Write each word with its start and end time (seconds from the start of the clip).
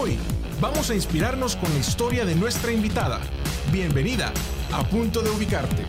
Hoy 0.00 0.16
vamos 0.62 0.88
a 0.88 0.94
inspirarnos 0.94 1.56
con 1.56 1.70
la 1.74 1.78
historia 1.78 2.24
de 2.24 2.34
nuestra 2.34 2.72
invitada. 2.72 3.20
Bienvenida 3.70 4.32
a 4.72 4.82
Punto 4.88 5.20
de 5.20 5.28
Ubicarte. 5.28 5.84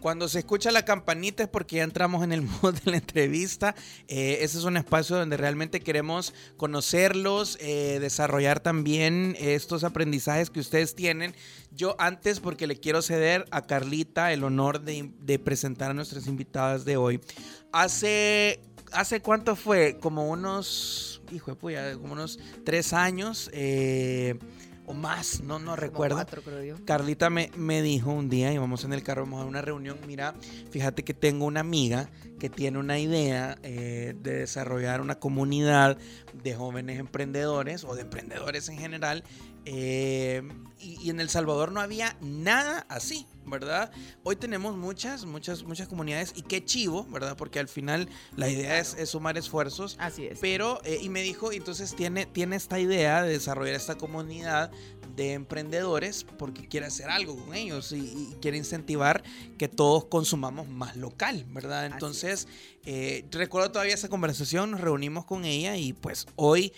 Cuando 0.00 0.28
se 0.28 0.38
escucha 0.38 0.70
la 0.70 0.84
campanita 0.84 1.42
es 1.42 1.48
porque 1.48 1.76
ya 1.76 1.82
entramos 1.82 2.22
en 2.22 2.30
el 2.30 2.42
modo 2.62 2.70
de 2.70 2.88
la 2.88 2.98
entrevista. 2.98 3.74
Eh, 4.06 4.38
ese 4.42 4.58
es 4.58 4.64
un 4.64 4.76
espacio 4.76 5.16
donde 5.16 5.36
realmente 5.36 5.80
queremos 5.80 6.32
conocerlos, 6.56 7.58
eh, 7.60 7.98
desarrollar 8.00 8.60
también 8.60 9.34
estos 9.40 9.82
aprendizajes 9.82 10.50
que 10.50 10.60
ustedes 10.60 10.94
tienen. 10.94 11.34
Yo 11.72 11.96
antes, 11.98 12.38
porque 12.38 12.68
le 12.68 12.78
quiero 12.78 13.02
ceder 13.02 13.44
a 13.50 13.62
Carlita 13.62 14.32
el 14.32 14.44
honor 14.44 14.82
de, 14.82 15.40
presentar 15.40 15.90
a 15.90 15.94
nuestras 15.94 16.28
invitadas 16.28 16.84
de 16.84 16.96
hoy. 16.96 17.20
Hace, 17.72 18.60
¿hace 18.92 19.20
cuánto 19.20 19.56
fue? 19.56 19.98
Como 19.98 20.28
unos, 20.28 21.22
hijo 21.32 21.50
de 21.50 21.56
puya, 21.56 21.94
como 21.94 22.12
unos 22.12 22.38
tres 22.64 22.92
años. 22.92 23.50
Eh, 23.52 24.38
o 24.86 24.94
más, 24.94 25.40
no, 25.42 25.58
no 25.58 25.74
recuerdo. 25.74 26.24
Carlita 26.84 27.28
me, 27.28 27.50
me, 27.56 27.82
dijo 27.82 28.12
un 28.12 28.28
día, 28.28 28.52
íbamos 28.52 28.84
en 28.84 28.92
el 28.92 29.02
carro, 29.02 29.22
vamos 29.22 29.42
a 29.42 29.44
una 29.44 29.60
reunión, 29.60 29.98
mira, 30.06 30.34
fíjate 30.70 31.02
que 31.02 31.12
tengo 31.12 31.44
una 31.44 31.60
amiga 31.60 32.08
que 32.38 32.48
tiene 32.48 32.78
una 32.78 32.98
idea 32.98 33.58
eh, 33.64 34.14
de 34.16 34.34
desarrollar 34.34 35.00
una 35.00 35.16
comunidad 35.16 35.98
de 36.32 36.54
jóvenes 36.54 37.00
emprendedores 37.00 37.82
o 37.82 37.96
de 37.96 38.02
emprendedores 38.02 38.68
en 38.68 38.78
general 38.78 39.24
eh, 39.68 40.42
y, 40.78 41.10
en 41.10 41.18
El 41.18 41.28
Salvador 41.28 41.72
no 41.72 41.80
había 41.80 42.16
nada 42.20 42.86
así, 42.88 43.26
¿verdad? 43.46 43.90
Hoy 44.22 44.36
tenemos 44.36 44.76
muchas, 44.76 45.24
muchas, 45.24 45.64
muchas 45.64 45.88
comunidades 45.88 46.32
y 46.36 46.42
qué 46.42 46.64
chivo, 46.64 47.04
¿verdad? 47.10 47.36
Porque 47.36 47.58
al 47.58 47.66
final 47.66 48.08
la 48.36 48.48
idea 48.48 48.78
es, 48.78 48.96
sumar 49.08 49.36
esfuerzos. 49.36 49.96
Así 49.98 50.26
es. 50.26 50.38
Pero, 50.38 50.80
eh, 50.84 51.00
y 51.02 51.08
me 51.08 51.20
dijo, 51.22 51.50
entonces 51.50 51.96
tiene, 51.96 52.26
tiene 52.26 52.54
esta 52.54 52.78
idea 52.78 53.24
de 53.24 53.32
desarrollar 53.32 53.74
esta 53.74 53.96
comunidad 53.96 54.70
de 55.16 55.32
emprendedores 55.32 56.24
porque 56.38 56.68
quiere 56.68 56.86
hacer 56.86 57.10
algo 57.10 57.36
con 57.36 57.54
ellos 57.54 57.90
y, 57.90 58.36
quiere 58.40 58.58
incentivar 58.58 59.24
que 59.58 59.66
todos 59.66 60.04
consumamos 60.04 60.68
más 60.68 60.96
local, 60.96 61.44
¿verdad? 61.48 61.86
Entonces, 61.86 62.46
eh, 62.84 63.26
recuerdo 63.32 63.72
todavía 63.72 63.94
esa 63.94 64.08
conversación, 64.08 64.70
nos 64.70 64.80
reunimos 64.80 65.24
con 65.24 65.44
ella 65.44 65.76
y 65.76 65.92
pues 65.92 66.26
hoy 66.36 66.72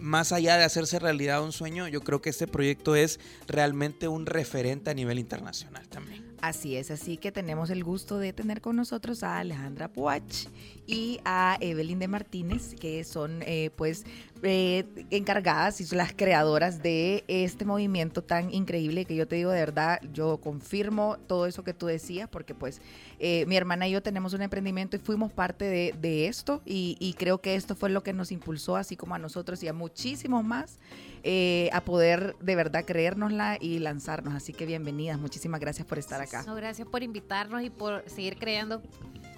más 0.00 0.32
allá 0.32 0.56
de 0.56 0.64
hacerse 0.64 0.98
realidad 0.98 1.42
un 1.42 1.52
sueño, 1.52 1.86
yo 1.88 2.00
creo 2.00 2.20
que 2.20 2.30
este 2.30 2.46
proyecto 2.46 2.94
es 2.94 3.20
realmente 3.46 4.08
un 4.08 4.26
referente 4.26 4.90
a 4.90 4.94
nivel 4.94 5.18
internacional 5.18 5.88
también. 5.88 6.30
Así 6.40 6.76
es, 6.76 6.90
así 6.90 7.18
que 7.18 7.32
tenemos 7.32 7.68
el 7.68 7.84
gusto 7.84 8.18
de 8.18 8.32
tener 8.32 8.62
con 8.62 8.74
nosotros 8.74 9.22
a 9.22 9.38
Alejandra 9.38 9.88
Puach 9.92 10.46
y 10.90 11.20
a 11.24 11.56
Evelyn 11.60 12.00
de 12.00 12.08
Martínez, 12.08 12.74
que 12.74 13.04
son 13.04 13.42
eh, 13.46 13.70
pues 13.76 14.04
eh, 14.42 14.84
encargadas 15.10 15.80
y 15.80 15.94
las 15.94 16.12
creadoras 16.12 16.82
de 16.82 17.24
este 17.28 17.64
movimiento 17.64 18.22
tan 18.22 18.52
increíble 18.52 19.04
que 19.04 19.14
yo 19.14 19.28
te 19.28 19.36
digo 19.36 19.50
de 19.50 19.60
verdad, 19.60 20.00
yo 20.12 20.38
confirmo 20.38 21.16
todo 21.28 21.46
eso 21.46 21.62
que 21.62 21.74
tú 21.74 21.86
decías, 21.86 22.28
porque 22.28 22.54
pues 22.54 22.80
eh, 23.20 23.44
mi 23.46 23.56
hermana 23.56 23.86
y 23.86 23.92
yo 23.92 24.02
tenemos 24.02 24.32
un 24.32 24.42
emprendimiento 24.42 24.96
y 24.96 24.98
fuimos 24.98 25.32
parte 25.32 25.66
de, 25.92 26.26
esto 26.26 26.60
y, 26.64 27.14
creo 27.18 27.40
que 27.40 27.54
esto 27.54 27.76
fue 27.76 27.90
lo 27.90 28.02
que 28.02 28.12
nos 28.12 28.32
impulsó, 28.32 28.76
así 28.76 28.96
como 28.96 29.14
a 29.14 29.18
nosotros 29.18 29.62
y 29.62 29.68
a 29.68 29.72
muchísimos 29.72 30.44
más, 30.44 30.78
eh, 31.22 31.70
a 31.72 31.82
poder 31.82 32.34
de 32.40 32.56
verdad 32.56 32.84
creérnosla 32.84 33.58
y 33.60 33.78
lanzarnos. 33.78 34.34
Así 34.34 34.52
que 34.52 34.66
bienvenidas, 34.66 35.18
muchísimas 35.18 35.60
gracias 35.60 35.86
por 35.86 35.98
estar 35.98 36.20
acá. 36.20 36.44
gracias 36.54 36.88
por 36.88 37.02
invitarnos 37.02 37.62
y 37.62 37.70
por 37.70 38.02
seguir 38.08 38.38
creyendo 38.38 38.82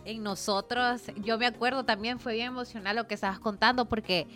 en 0.05 0.23
nosotros. 0.23 1.03
Yo 1.17 1.39
me 1.39 1.47
acuerdo 1.47 1.85
también, 1.85 2.19
fue 2.19 2.35
bien 2.35 2.49
emocional 2.49 2.97
lo 2.97 3.07
que 3.07 3.15
estabas 3.15 3.39
contando 3.39 3.87
porque 3.87 4.27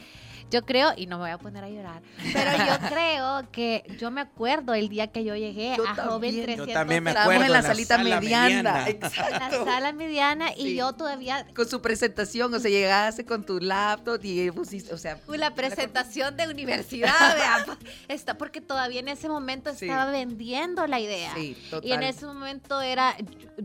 yo 0.50 0.64
creo, 0.64 0.92
y 0.96 1.06
no 1.06 1.16
me 1.18 1.24
voy 1.24 1.30
a 1.30 1.38
poner 1.38 1.64
a 1.64 1.68
llorar, 1.68 2.02
pero 2.32 2.50
yo 2.52 2.88
creo 2.88 3.50
que 3.50 3.84
yo 3.98 4.10
me 4.10 4.20
acuerdo 4.20 4.74
el 4.74 4.88
día 4.88 5.08
que 5.08 5.24
yo 5.24 5.34
llegué 5.34 5.74
a 5.74 5.94
Joven 5.94 6.34
300. 6.34 6.68
Yo 6.68 6.72
también 6.72 7.02
me 7.02 7.10
acuerdo. 7.10 7.44
en 7.44 7.52
la, 7.52 7.62
salita 7.62 7.98
mediana. 7.98 8.86
En 8.86 9.00
la 9.00 9.50
sala 9.50 9.92
mediana 9.92 10.50
y 10.56 10.76
yo 10.76 10.92
todavía... 10.92 11.46
Con 11.54 11.68
su 11.68 11.82
presentación, 11.82 12.54
o 12.54 12.60
sea, 12.60 12.70
llegaste 12.70 13.24
con 13.24 13.44
tu 13.44 13.58
laptop 13.58 14.20
y 14.22 14.50
pusiste, 14.52 14.94
o 14.94 14.98
sea... 14.98 15.18
La 15.26 15.54
presentación 15.54 16.36
de 16.36 16.48
universidad, 16.48 17.34
vea, 17.34 17.78
está 18.08 18.38
porque 18.38 18.60
todavía 18.60 19.00
en 19.00 19.08
ese 19.08 19.28
momento 19.28 19.70
estaba 19.70 20.10
vendiendo 20.10 20.86
la 20.86 21.00
idea. 21.00 21.34
Sí, 21.34 21.56
total. 21.70 21.88
Y 21.88 21.92
en 21.92 22.02
ese 22.04 22.24
momento 22.24 22.80
era 22.80 23.16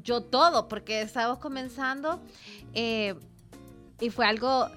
yo, 0.03 0.22
todo, 0.22 0.68
porque 0.68 1.02
estábamos 1.02 1.40
comenzando 1.40 2.22
eh, 2.74 3.16
y 4.00 4.09
fue 4.09 4.25
algo 4.25 4.69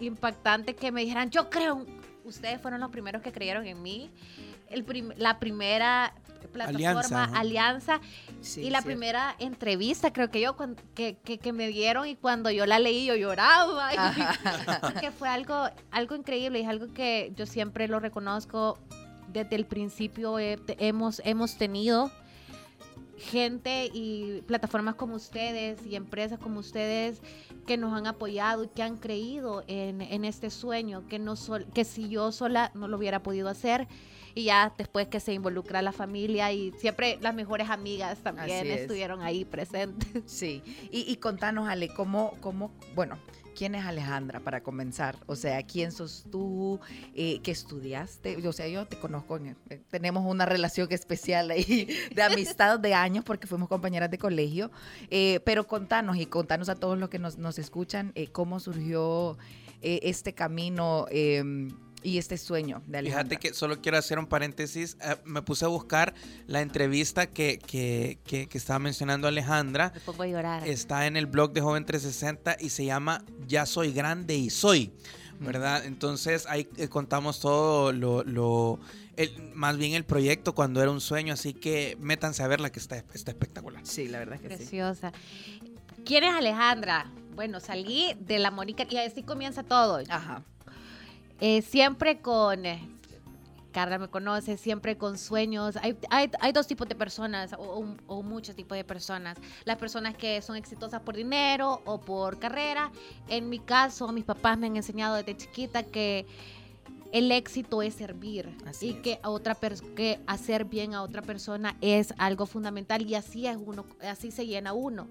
impactante 0.00 0.74
que 0.74 0.92
me 0.92 1.02
dijeran, 1.02 1.30
yo 1.30 1.50
creo, 1.50 1.86
ustedes 2.24 2.60
fueron 2.60 2.80
los 2.80 2.90
primeros 2.90 3.22
que 3.22 3.32
creyeron 3.32 3.66
en 3.66 3.82
mí. 3.82 4.10
El 4.68 4.84
la 5.16 5.38
primera 5.38 6.12
plataforma, 6.52 7.24
alianza, 7.34 8.00
y 8.56 8.70
la 8.70 8.82
primera 8.82 9.34
entrevista, 9.38 10.12
creo 10.12 10.30
que 10.30 10.40
yo, 10.40 10.56
que, 10.94 11.16
que, 11.16 11.52
me 11.52 11.68
dieron 11.68 12.06
y 12.06 12.16
cuando 12.16 12.50
yo 12.50 12.66
la 12.66 12.78
leí 12.78 13.06
yo 13.06 13.14
lloraba, 13.14 13.90
que 15.00 15.10
fue 15.10 15.28
algo, 15.28 15.68
algo 15.90 16.14
increíble 16.14 16.60
y 16.60 16.62
es 16.62 16.68
algo 16.68 16.92
que 16.92 17.32
yo 17.36 17.46
siempre 17.46 17.88
lo 17.88 18.00
reconozco. 18.00 18.78
Desde 19.28 19.56
el 19.56 19.66
principio 19.66 20.38
hemos, 20.38 21.20
hemos 21.24 21.56
tenido 21.58 22.10
gente 23.18 23.90
y 23.92 24.42
plataformas 24.42 24.94
como 24.94 25.16
ustedes 25.16 25.84
y 25.86 25.96
empresas 25.96 26.38
como 26.38 26.60
ustedes 26.60 27.20
que 27.66 27.76
nos 27.76 27.92
han 27.94 28.06
apoyado 28.06 28.64
y 28.64 28.68
que 28.68 28.82
han 28.82 28.96
creído 28.96 29.64
en, 29.66 30.24
este 30.24 30.50
sueño, 30.50 31.06
que, 31.08 31.18
no 31.18 31.34
que 31.74 31.84
si 31.84 32.08
yo 32.08 32.32
sola 32.32 32.70
no 32.74 32.88
lo 32.88 32.96
hubiera 32.96 33.22
podido 33.22 33.48
hacer. 33.48 33.88
Y 34.34 34.44
ya 34.44 34.74
después 34.76 35.08
que 35.08 35.18
se 35.18 35.32
involucra 35.32 35.80
la 35.80 35.92
familia 35.92 36.52
y 36.52 36.70
siempre 36.72 37.18
las 37.22 37.34
mejores 37.34 37.70
amigas 37.70 38.18
también 38.18 38.66
estuvieron 38.66 39.22
ahí 39.22 39.46
presentes. 39.46 40.08
Sí, 40.26 40.62
y, 40.90 41.10
y 41.10 41.16
contanos 41.16 41.68
Ale, 41.68 41.88
¿cómo, 41.88 42.34
cómo, 42.42 42.70
bueno, 42.94 43.16
¿Quién 43.56 43.74
es 43.74 43.86
Alejandra 43.86 44.40
para 44.40 44.62
comenzar? 44.62 45.16
O 45.24 45.34
sea, 45.34 45.62
¿quién 45.62 45.90
sos 45.90 46.26
tú? 46.30 46.78
Eh, 47.14 47.40
¿Qué 47.42 47.50
estudiaste? 47.50 48.36
O 48.46 48.52
sea, 48.52 48.68
yo 48.68 48.86
te 48.86 48.98
conozco, 48.98 49.38
eh, 49.38 49.80
tenemos 49.90 50.26
una 50.26 50.44
relación 50.44 50.86
especial 50.90 51.50
ahí 51.50 51.88
de 52.14 52.22
amistad 52.22 52.78
de 52.78 52.92
años 52.92 53.24
porque 53.24 53.46
fuimos 53.46 53.70
compañeras 53.70 54.10
de 54.10 54.18
colegio. 54.18 54.70
Eh, 55.10 55.40
pero 55.44 55.66
contanos 55.66 56.18
y 56.18 56.26
contanos 56.26 56.68
a 56.68 56.74
todos 56.74 56.98
los 56.98 57.08
que 57.08 57.18
nos, 57.18 57.38
nos 57.38 57.58
escuchan 57.58 58.12
cómo 58.32 58.60
surgió 58.60 59.38
este 59.80 60.34
camino 60.34 61.06
em, 61.10 61.70
y 62.02 62.18
este 62.18 62.38
sueño 62.38 62.82
de 62.86 62.98
Alejandra. 62.98 63.24
Fíjate 63.24 63.48
que 63.48 63.54
solo 63.54 63.80
quiero 63.80 63.98
hacer 63.98 64.18
un 64.18 64.26
paréntesis. 64.26 64.96
Eh, 65.02 65.16
me 65.24 65.42
puse 65.42 65.64
a 65.64 65.68
buscar 65.68 66.14
la 66.46 66.60
entrevista 66.60 67.26
que, 67.26 67.58
que, 67.58 68.18
que, 68.24 68.48
estaba 68.52 68.78
mencionando 68.78 69.28
Alejandra. 69.28 69.92
Me 69.94 70.00
pongo 70.00 70.22
a 70.22 70.26
llorar. 70.26 70.66
Está 70.68 71.06
en 71.06 71.16
el 71.16 71.26
blog 71.26 71.52
de 71.52 71.60
Joven 71.60 71.84
360 71.84 72.56
y 72.60 72.70
se 72.70 72.84
llama 72.84 73.24
Ya 73.46 73.66
soy 73.66 73.92
grande 73.92 74.36
y 74.36 74.50
soy. 74.50 74.92
¿Verdad? 75.38 75.84
Entonces 75.84 76.46
ahí 76.48 76.66
eh, 76.78 76.88
contamos 76.88 77.40
todo 77.40 77.92
lo, 77.92 78.24
lo 78.24 78.80
más 79.54 79.76
bien 79.76 79.92
el 79.92 80.04
proyecto 80.04 80.54
cuando 80.54 80.80
era 80.80 80.90
un 80.90 81.00
sueño, 81.00 81.34
así 81.34 81.52
que 81.52 81.96
métanse 82.00 82.42
a 82.42 82.48
verla 82.48 82.70
que 82.70 82.78
está, 82.78 82.96
está 82.96 83.32
espectacular. 83.32 83.82
Sí, 83.84 84.08
la 84.08 84.18
verdad 84.18 84.38
que 84.38 84.48
Preciosa. 84.48 85.12
¿Quién 86.06 86.24
es 86.24 86.34
Alejandra? 86.34 87.10
Bueno, 87.34 87.60
salí 87.60 88.14
de 88.20 88.38
la 88.38 88.50
Mónica 88.50 88.86
y 88.88 88.96
así 88.96 89.22
comienza 89.22 89.62
todo. 89.62 90.00
Ajá. 90.08 90.42
Eh, 91.40 91.62
siempre 91.62 92.20
con, 92.20 92.64
eh, 92.64 92.80
Carla 93.72 93.98
me 93.98 94.08
conoce, 94.08 94.56
siempre 94.56 94.96
con 94.96 95.18
sueños. 95.18 95.76
Hay, 95.82 95.98
hay, 96.08 96.30
hay 96.40 96.52
dos 96.52 96.66
tipos 96.66 96.88
de 96.88 96.94
personas 96.94 97.52
o, 97.52 97.84
o, 98.06 98.22
muchos 98.22 98.56
tipos 98.56 98.76
de 98.76 98.84
personas. 98.84 99.36
Las 99.66 99.76
personas 99.76 100.14
que 100.16 100.40
son 100.40 100.56
exitosas 100.56 101.02
por 101.02 101.14
dinero 101.14 101.82
o 101.84 102.00
por 102.00 102.38
carrera. 102.38 102.90
En 103.28 103.50
mi 103.50 103.58
caso, 103.58 104.10
mis 104.12 104.24
papás 104.24 104.56
me 104.56 104.68
han 104.68 104.76
enseñado 104.76 105.16
desde 105.16 105.36
chiquita 105.36 105.82
que 105.82 106.26
el 107.12 107.30
éxito 107.32 107.82
es 107.82 107.94
servir 107.94 108.56
y 108.80 108.94
que 108.94 109.20
a 109.22 109.30
otra 109.30 109.56
que 109.94 110.20
hacer 110.26 110.64
bien 110.64 110.94
a 110.94 111.02
otra 111.02 111.22
persona 111.22 111.76
es 111.80 112.12
algo 112.18 112.46
fundamental 112.46 113.02
y 113.02 113.14
así 113.14 113.46
es 113.46 113.56
uno 113.56 113.86
así 114.02 114.30
se 114.30 114.46
llena 114.46 114.72
uno 114.72 115.08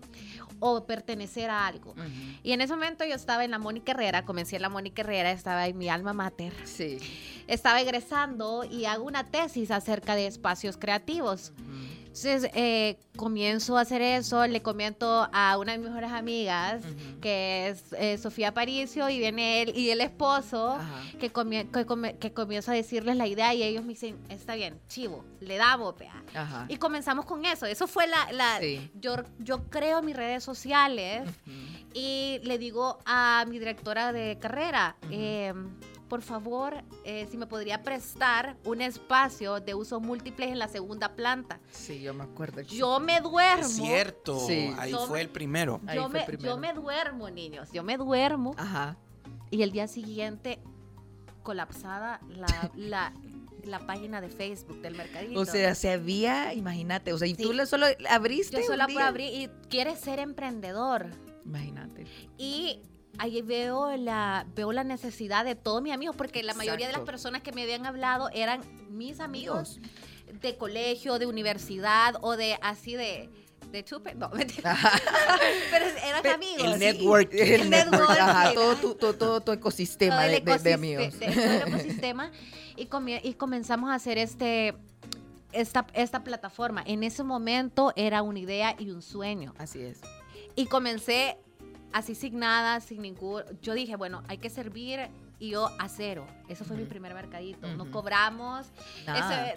o 0.59 0.85
pertenecer 0.85 1.49
a 1.49 1.67
algo. 1.67 1.95
Y 2.43 2.51
en 2.51 2.61
ese 2.61 2.73
momento 2.73 3.05
yo 3.05 3.15
estaba 3.15 3.43
en 3.43 3.51
la 3.51 3.59
Mónica 3.59 3.91
Herrera, 3.91 4.25
comencé 4.25 4.55
en 4.55 4.61
la 4.61 4.69
Mónica 4.69 5.01
Herrera, 5.01 5.31
estaba 5.31 5.67
en 5.67 5.77
mi 5.77 5.89
alma 5.89 6.13
mater. 6.13 6.53
Sí. 6.63 6.97
Estaba 7.47 7.81
egresando 7.81 8.63
y 8.63 8.85
hago 8.85 9.03
una 9.03 9.25
tesis 9.25 9.71
acerca 9.71 10.15
de 10.15 10.27
espacios 10.27 10.77
creativos. 10.77 11.53
Entonces, 12.15 12.49
eh, 12.53 12.97
comienzo 13.17 13.77
a 13.77 13.81
hacer 13.81 14.01
eso, 14.01 14.47
le 14.47 14.61
comento 14.61 15.27
a 15.33 15.57
una 15.57 15.73
de 15.73 15.79
mis 15.79 15.87
mejores 15.87 16.11
amigas, 16.13 16.81
que 17.19 17.67
es 17.67 17.91
eh, 17.91 18.17
Sofía 18.17 18.53
Paricio, 18.53 19.09
y 19.09 19.19
viene 19.19 19.61
él 19.61 19.73
y 19.75 19.89
el 19.89 19.99
esposo, 19.99 20.77
que, 21.19 21.29
que, 21.29 22.31
comienzo 22.31 22.71
a 22.71 22.73
decirles 22.73 23.17
la 23.17 23.27
idea 23.27 23.53
y 23.53 23.63
ellos 23.63 23.83
me 23.83 23.89
dicen, 23.89 24.17
está 24.29 24.55
bien, 24.55 24.79
chivo, 24.87 25.25
le 25.41 25.57
damos, 25.57 25.97
vea. 25.97 26.23
Y 26.69 26.77
comenzamos 26.77 27.25
con 27.25 27.43
eso. 27.43 27.65
Eso 27.65 27.85
fue 27.85 28.07
la... 28.07 28.31
la 28.31 28.61
yo, 29.01 29.17
yo 29.39 29.65
creo 29.69 30.01
mis 30.01 30.15
redes 30.15 30.41
sociales 30.41 31.23
Y 31.93 32.39
le 32.43 32.57
digo 32.57 32.99
a 33.05 33.45
mi 33.47 33.57
directora 33.57 34.11
de 34.11 34.37
carrera, 34.37 34.97
em, 35.09 35.69
por 36.07 36.21
favor, 36.21 36.83
eh, 37.03 37.27
si 37.29 37.37
me 37.37 37.47
podría 37.47 37.81
prestar 37.81 38.55
un 38.63 38.81
espacio 38.81 39.59
de 39.59 39.73
uso 39.73 39.99
múltiple 39.99 40.47
en 40.47 40.59
la 40.59 40.67
segunda 40.67 41.15
planta. 41.15 41.59
Sí, 41.71 42.01
yo 42.01 42.13
me 42.13 42.23
acuerdo. 42.23 42.61
Yo 42.61 42.99
me 42.99 43.21
duermo. 43.21 43.65
Es 43.65 43.75
cierto, 43.75 44.39
ahí 44.77 44.93
fue 45.07 45.21
el 45.21 45.29
primero. 45.29 45.81
Yo, 45.93 46.09
me, 46.09 46.25
yo 46.39 46.57
me 46.57 46.73
duermo, 46.73 47.29
niños, 47.29 47.71
yo 47.71 47.83
me 47.83 47.97
duermo. 47.97 48.53
Ajá. 48.57 48.97
Y 49.49 49.63
el 49.63 49.71
día 49.71 49.87
siguiente, 49.87 50.59
colapsada 51.43 52.19
la, 52.29 52.71
la, 52.75 53.13
la 53.63 53.79
página 53.79 54.21
de 54.21 54.29
Facebook 54.29 54.81
del 54.81 54.95
mercadito. 54.95 55.39
O 55.39 55.45
sea, 55.45 55.73
se 55.75 55.91
había, 55.91 56.53
imagínate, 56.53 57.13
o 57.13 57.17
sea, 57.17 57.27
y 57.27 57.33
tú 57.33 57.51
le 57.51 57.65
solo 57.65 57.87
abriste. 58.09 58.57
Yo 58.57 58.67
solo 58.67 58.83
abrir 58.83 59.33
y 59.33 59.49
quieres 59.69 59.99
ser 59.99 60.19
emprendedor. 60.19 61.07
Imagínate. 61.45 62.05
Y 62.37 62.81
ahí 63.17 63.41
veo 63.41 63.95
la, 63.97 64.45
veo 64.55 64.71
la 64.71 64.83
necesidad 64.83 65.45
de 65.45 65.55
todos 65.55 65.81
mis 65.81 65.93
amigos, 65.93 66.15
porque 66.15 66.43
la 66.43 66.53
mayoría 66.53 66.87
de 66.87 66.93
las 66.93 67.01
personas 67.01 67.41
que 67.41 67.51
me 67.51 67.63
habían 67.63 67.85
hablado 67.85 68.29
eran 68.33 68.61
mis 68.89 69.19
amigos 69.19 69.79
de 70.41 70.57
colegio, 70.57 71.19
de 71.19 71.25
universidad 71.25 72.15
o 72.21 72.35
de 72.35 72.57
así 72.61 72.95
de 72.95 73.29
de 73.71 73.83
chupe, 73.83 74.15
no, 74.15 74.29
pero 74.31 75.85
eran 76.03 76.27
amigos. 76.27 76.63
El 76.63 76.79
network. 76.79 77.33
El, 77.33 77.69
network, 77.69 78.53
todo, 78.53 78.75
tu, 78.75 78.95
todo, 78.95 79.41
tu 79.41 79.51
ecosistema 79.51 80.23
de, 80.23 80.39
de, 80.39 80.73
amigos. 80.73 81.13
el 81.19 81.61
ecosistema. 81.67 82.31
Y, 82.77 82.87
y 83.23 83.33
comenzamos 83.33 83.89
a 83.89 83.95
hacer 83.95 84.17
este, 84.17 84.75
esta, 85.51 85.87
esta 85.93 86.23
plataforma. 86.23 86.83
En 86.85 87.03
ese 87.03 87.23
momento 87.23 87.91
era 87.95 88.21
una 88.21 88.39
idea 88.39 88.75
y 88.77 88.91
un 88.91 89.01
sueño. 89.01 89.53
Así 89.57 89.81
es. 89.81 89.99
Y 90.55 90.67
comencé 90.67 91.37
así 91.95 92.13
sin 92.13 92.39
nada, 92.39 92.81
sin 92.81 93.01
ningún... 93.01 93.43
Yo 93.61 93.73
dije, 93.73 93.95
bueno, 93.95 94.21
hay 94.27 94.37
que 94.37 94.49
servir 94.49 94.99
y 95.39 95.51
yo 95.51 95.71
a 95.79 95.87
cero. 95.87 96.27
Eso 96.49 96.65
fue 96.65 96.75
mi 96.75 96.83
primer 96.83 97.13
mercadito. 97.13 97.73
No 97.77 97.89
cobramos 97.89 98.67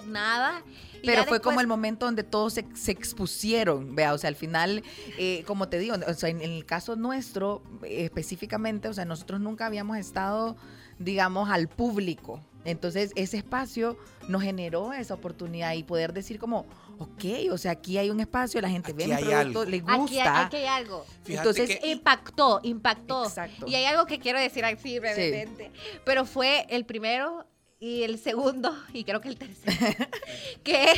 nada. 0.07 0.63
Pero 1.05 1.25
fue 1.25 1.41
como 1.41 1.61
el 1.61 1.67
momento 1.67 2.07
donde 2.07 2.23
todos 2.23 2.53
se, 2.53 2.93
expusieron, 2.93 3.97
vea, 3.97 4.15
o 4.15 4.19
sea, 4.19 4.29
al 4.29 4.37
final, 4.37 4.85
eh, 5.19 5.43
como 5.49 5.69
te 5.69 5.81
digo, 5.81 5.97
o 6.07 6.15
sea, 6.15 6.29
en, 6.29 6.41
el 6.41 6.65
caso 6.65 6.95
nuestro 6.95 7.61
específicamente, 7.83 8.89
o 8.89 8.95
sea, 8.95 9.05
nosotros 9.05 9.41
nunca 9.41 9.67
habíamos 9.67 9.99
estado, 9.99 10.57
digamos, 11.01 11.51
al 11.51 11.67
público. 11.67 12.41
Entonces, 12.69 13.13
ese 13.15 13.39
espacio 13.39 13.97
nos 14.29 14.43
generó 14.43 14.93
esa 14.93 15.15
oportunidad 15.15 15.73
y 15.73 15.83
poder 15.83 16.13
decir 16.13 16.39
como, 16.39 16.67
ok, 16.99 17.51
o 17.51 17.59
sea, 17.59 17.73
aquí 17.73 17.97
hay 17.97 18.11
un 18.11 18.21
espacio, 18.21 18.61
la 18.61 18.69
gente 18.69 18.93
ve 18.93 19.07
mi 19.07 19.17
producto, 19.17 19.65
le 19.65 19.81
gusta. 19.81 20.05
Aquí 20.05 20.19
hay, 20.19 20.45
aquí 20.45 20.57
hay 20.57 20.67
algo. 20.67 21.07
Entonces, 21.27 21.79
impactó, 21.85 22.61
impactó. 22.63 23.25
Exacto. 23.25 23.67
Y 23.67 23.75
hay 23.75 23.85
algo 23.85 24.07
que 24.07 24.19
quiero 24.19 24.39
decir 24.39 24.65
así 24.65 24.99
brevemente, 24.99 25.71
pero 26.05 26.27
fue 26.27 26.67
el 26.69 26.85
primero 26.85 27.47
y 27.81 28.03
el 28.03 28.19
segundo, 28.19 28.77
y 28.93 29.05
creo 29.05 29.21
que 29.21 29.29
el 29.29 29.39
tercero, 29.39 30.07
que 30.65 30.93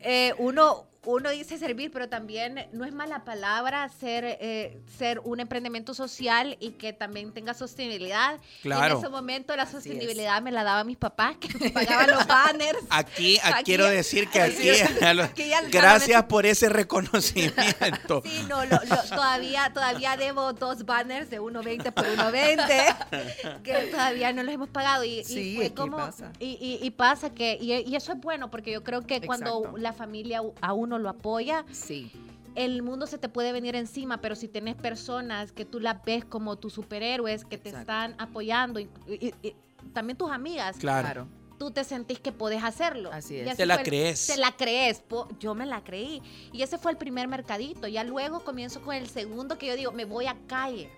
eh, 0.00 0.34
uno 0.38 0.88
uno 1.04 1.30
dice 1.30 1.58
servir, 1.58 1.90
pero 1.90 2.08
también 2.08 2.68
no 2.72 2.84
es 2.84 2.92
mala 2.92 3.24
palabra 3.24 3.88
ser, 3.88 4.24
eh, 4.24 4.80
ser 4.98 5.20
un 5.24 5.40
emprendimiento 5.40 5.94
social 5.94 6.56
y 6.60 6.72
que 6.72 6.92
también 6.92 7.32
tenga 7.32 7.54
sostenibilidad. 7.54 8.38
Claro. 8.62 8.94
en 8.94 8.98
ese 8.98 9.08
momento 9.08 9.56
la 9.56 9.66
sostenibilidad 9.66 10.40
me 10.42 10.52
la 10.52 10.62
daba 10.62 10.84
mis 10.84 10.96
papás, 10.96 11.36
que 11.38 11.48
me 11.58 11.70
pagaban 11.70 12.10
los 12.10 12.26
banners. 12.26 12.78
Aquí, 12.90 13.40
quiero 13.64 13.86
decir 13.86 14.28
que 14.28 14.40
aquí, 14.42 14.68
gracias 15.72 16.22
por 16.24 16.46
ese 16.46 16.68
reconocimiento. 16.68 18.22
sí, 18.24 18.46
no, 18.48 18.62
todavía, 19.08 19.72
todavía 19.74 20.16
debo 20.16 20.52
dos 20.52 20.86
banners 20.86 21.30
de 21.30 21.40
1.20 21.40 21.92
por 21.92 22.06
1.20 22.06 23.62
que 23.62 23.74
todavía 23.90 24.32
no 24.32 24.44
los 24.44 24.54
hemos 24.54 24.68
pagado. 24.68 25.02
Y, 25.02 25.24
sí, 25.24 25.60
y 25.60 25.70
como, 25.70 25.96
pasa. 25.96 26.32
Y, 26.38 26.90
pasa 26.90 27.30
que, 27.30 27.58
y, 27.60 27.96
eso 27.96 28.12
es 28.12 28.20
bueno, 28.20 28.50
porque 28.50 28.70
yo 28.70 28.84
creo 28.84 29.02
que 29.02 29.20
cuando 29.20 29.74
la 29.76 29.92
familia 29.92 30.42
a 30.60 30.72
uno 30.72 30.91
lo 30.98 31.08
apoya, 31.08 31.64
sí. 31.70 32.12
el 32.54 32.82
mundo 32.82 33.06
se 33.06 33.18
te 33.18 33.28
puede 33.28 33.52
venir 33.52 33.76
encima, 33.76 34.20
pero 34.20 34.34
si 34.34 34.48
tenés 34.48 34.74
personas 34.74 35.52
que 35.52 35.64
tú 35.64 35.80
las 35.80 36.04
ves 36.04 36.24
como 36.24 36.56
tus 36.56 36.72
superhéroes, 36.72 37.44
que 37.44 37.58
te 37.58 37.70
están 37.70 38.14
apoyando, 38.18 38.80
y, 38.80 38.88
también 39.92 40.16
tus 40.16 40.30
amigas. 40.30 40.76
Claro 40.78 41.26
tú 41.62 41.70
te 41.70 41.84
sentís 41.84 42.18
que 42.18 42.32
podés 42.32 42.64
hacerlo. 42.64 43.12
Así 43.12 43.36
es. 43.36 43.56
te 43.56 43.66
la 43.66 43.84
crees. 43.84 44.26
Te 44.26 44.36
la 44.36 44.50
crees. 44.50 45.00
Yo 45.38 45.54
me 45.54 45.64
la 45.64 45.84
creí. 45.84 46.20
Y 46.52 46.62
ese 46.62 46.76
fue 46.76 46.90
el 46.90 46.96
primer 46.96 47.28
mercadito. 47.28 47.86
Ya 47.86 48.02
luego 48.02 48.40
comienzo 48.40 48.82
con 48.82 48.96
el 48.96 49.08
segundo 49.08 49.58
que 49.58 49.68
yo 49.68 49.76
digo, 49.76 49.92
me 49.92 50.04
voy 50.04 50.26
a 50.26 50.36
calle. 50.48 50.90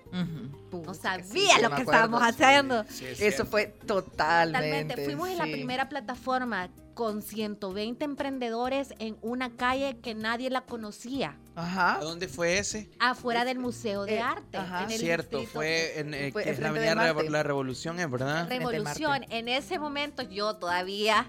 no 0.72 0.94
sabía 0.94 1.58
lo 1.58 1.68
que 1.74 1.82
estábamos 1.82 2.22
haciendo. 2.22 2.82
Eso 3.18 3.44
fue 3.44 3.66
totalmente. 3.86 4.94
Totalmente. 4.94 5.04
Fuimos 5.04 5.28
en 5.28 5.36
la 5.36 5.44
primera 5.44 5.88
plataforma 5.90 6.70
con 6.94 7.22
120 7.22 8.04
emprendedores 8.04 8.94
en 8.98 9.16
una 9.20 9.56
calle 9.56 9.98
que 10.00 10.14
nadie 10.14 10.50
la 10.50 10.62
conocía. 10.62 11.38
Ajá. 11.56 11.96
¿A 11.96 12.04
dónde 12.04 12.28
fue 12.28 12.58
ese? 12.58 12.90
Afuera 12.98 13.44
del 13.44 13.58
Museo 13.58 14.04
de 14.04 14.16
eh, 14.16 14.20
Arte. 14.20 14.58
Ajá. 14.58 14.88
Cierto, 14.88 15.42
fue 15.44 15.98
en, 15.98 16.14
eh, 16.14 16.32
la 16.58 16.68
Avenida 16.68 16.94
La 16.94 17.42
Revolución, 17.42 17.98
¿es 18.00 18.10
verdad? 18.10 18.48
Revolución. 18.48 19.24
En 19.30 19.48
ese 19.48 19.78
momento 19.78 20.22
yo 20.22 20.54
todavía 20.56 21.26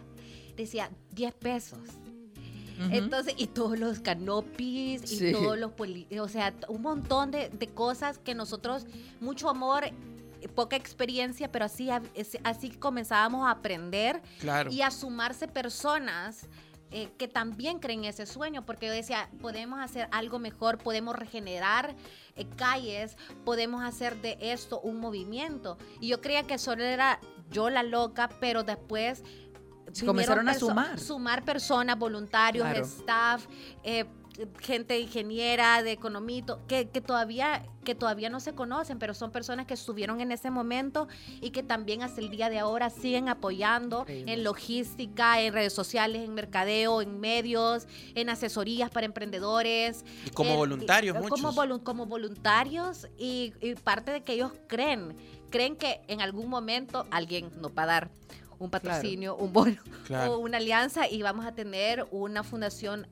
decía 0.56 0.90
10 1.12 1.34
pesos. 1.34 1.80
Entonces, 2.92 3.36
y 3.38 3.48
todos 3.48 3.80
los 3.80 4.02
canopies, 4.02 5.10
y 5.10 5.32
todos 5.32 5.58
los, 5.58 5.72
o 6.20 6.28
sea, 6.28 6.54
un 6.68 6.82
montón 6.82 7.32
de, 7.32 7.48
de 7.48 7.68
cosas 7.70 8.18
que 8.18 8.36
nosotros, 8.36 8.86
mucho 9.22 9.50
amor 9.50 9.86
poca 10.48 10.76
experiencia, 10.76 11.52
pero 11.52 11.66
así, 11.66 11.90
así 12.44 12.70
comenzábamos 12.72 13.48
a 13.48 13.52
aprender 13.52 14.22
y 14.70 14.82
a 14.82 14.92
sumarse 14.92 15.48
personas 15.48 16.48
eh, 16.92 17.12
que 17.18 17.28
también 17.28 17.80
creen 17.80 18.06
ese 18.06 18.26
sueño, 18.26 18.66
porque 18.66 18.86
yo 18.86 18.94
decía, 18.94 19.30
podemos 19.42 19.80
hacer 19.82 20.08
algo 20.12 20.40
mejor, 20.40 20.78
podemos 20.78 21.16
regenerar 21.16 21.96
eh, 22.36 22.46
calles, 22.56 23.18
podemos 23.44 23.84
hacer 23.84 24.22
de 24.22 24.38
esto 24.40 24.80
un 24.80 25.00
movimiento. 25.00 25.78
Y 26.00 26.08
yo 26.10 26.22
creía 26.22 26.44
que 26.44 26.58
solo 26.58 26.84
era 26.84 27.20
yo 27.50 27.70
la 27.70 27.84
loca, 27.84 28.30
pero 28.40 28.64
después... 28.64 29.24
comenzaron 30.06 30.48
a 30.48 30.54
sumar. 30.54 31.00
Sumar 31.00 31.44
personas, 31.44 31.98
voluntarios, 31.98 32.66
staff, 32.78 33.46
eh, 33.84 34.06
gente 34.60 35.00
ingeniera, 35.00 35.82
de 35.84 35.92
economito, 35.92 36.60
que, 36.68 36.90
que, 36.90 37.02
todavía, 37.02 37.64
que 37.84 37.96
todavía 37.96 38.30
no 38.30 38.40
se 38.40 38.54
conocen, 38.54 39.00
pero 39.00 39.14
son 39.14 39.32
personas 39.32 39.66
que 39.66 39.74
estuvieron 39.74 40.20
en 40.22 40.32
ese 40.32 40.50
momento 40.50 41.08
y 41.42 41.52
que 41.52 41.64
también 41.64 42.04
hasta 42.04 42.22
el 42.22 42.30
día 42.30 42.50
de 42.50 42.60
ahora 42.60 42.90
siguen 42.90 43.30
apoyando 43.30 44.06
en 44.08 44.44
logística, 44.44 45.42
en 45.42 45.54
redes 45.54 45.74
sociales, 45.74 46.24
en 46.24 46.34
mercadeo, 46.34 47.02
en 47.02 47.20
medios, 47.20 47.88
en 48.14 48.30
asesorías 48.30 48.90
para 48.90 49.06
emprendedores. 49.06 50.04
Y 50.26 50.30
como 50.32 50.56
voluntarios, 50.56 51.18
como, 51.30 51.84
como 51.84 52.06
voluntarios 52.06 53.08
y, 53.18 53.54
parte 53.84 54.12
de 54.12 54.24
que 54.24 54.34
ellos 54.34 54.52
creen, 54.68 55.16
creen 55.50 55.76
que 55.76 56.02
en 56.08 56.22
algún 56.22 56.50
momento 56.50 57.06
alguien 57.12 57.52
nos 57.62 57.72
va 57.72 57.84
a 57.84 57.88
dar 57.88 58.12
un 58.58 58.70
patrocinio, 58.70 59.36
un 59.36 59.54
bono 59.54 59.78
o 60.28 60.38
una 60.38 60.58
alianza 60.58 61.08
y 61.08 61.22
vamos 61.22 61.46
a 61.46 61.54
tener 61.54 62.08
una 62.12 62.44
fundación 62.44 63.08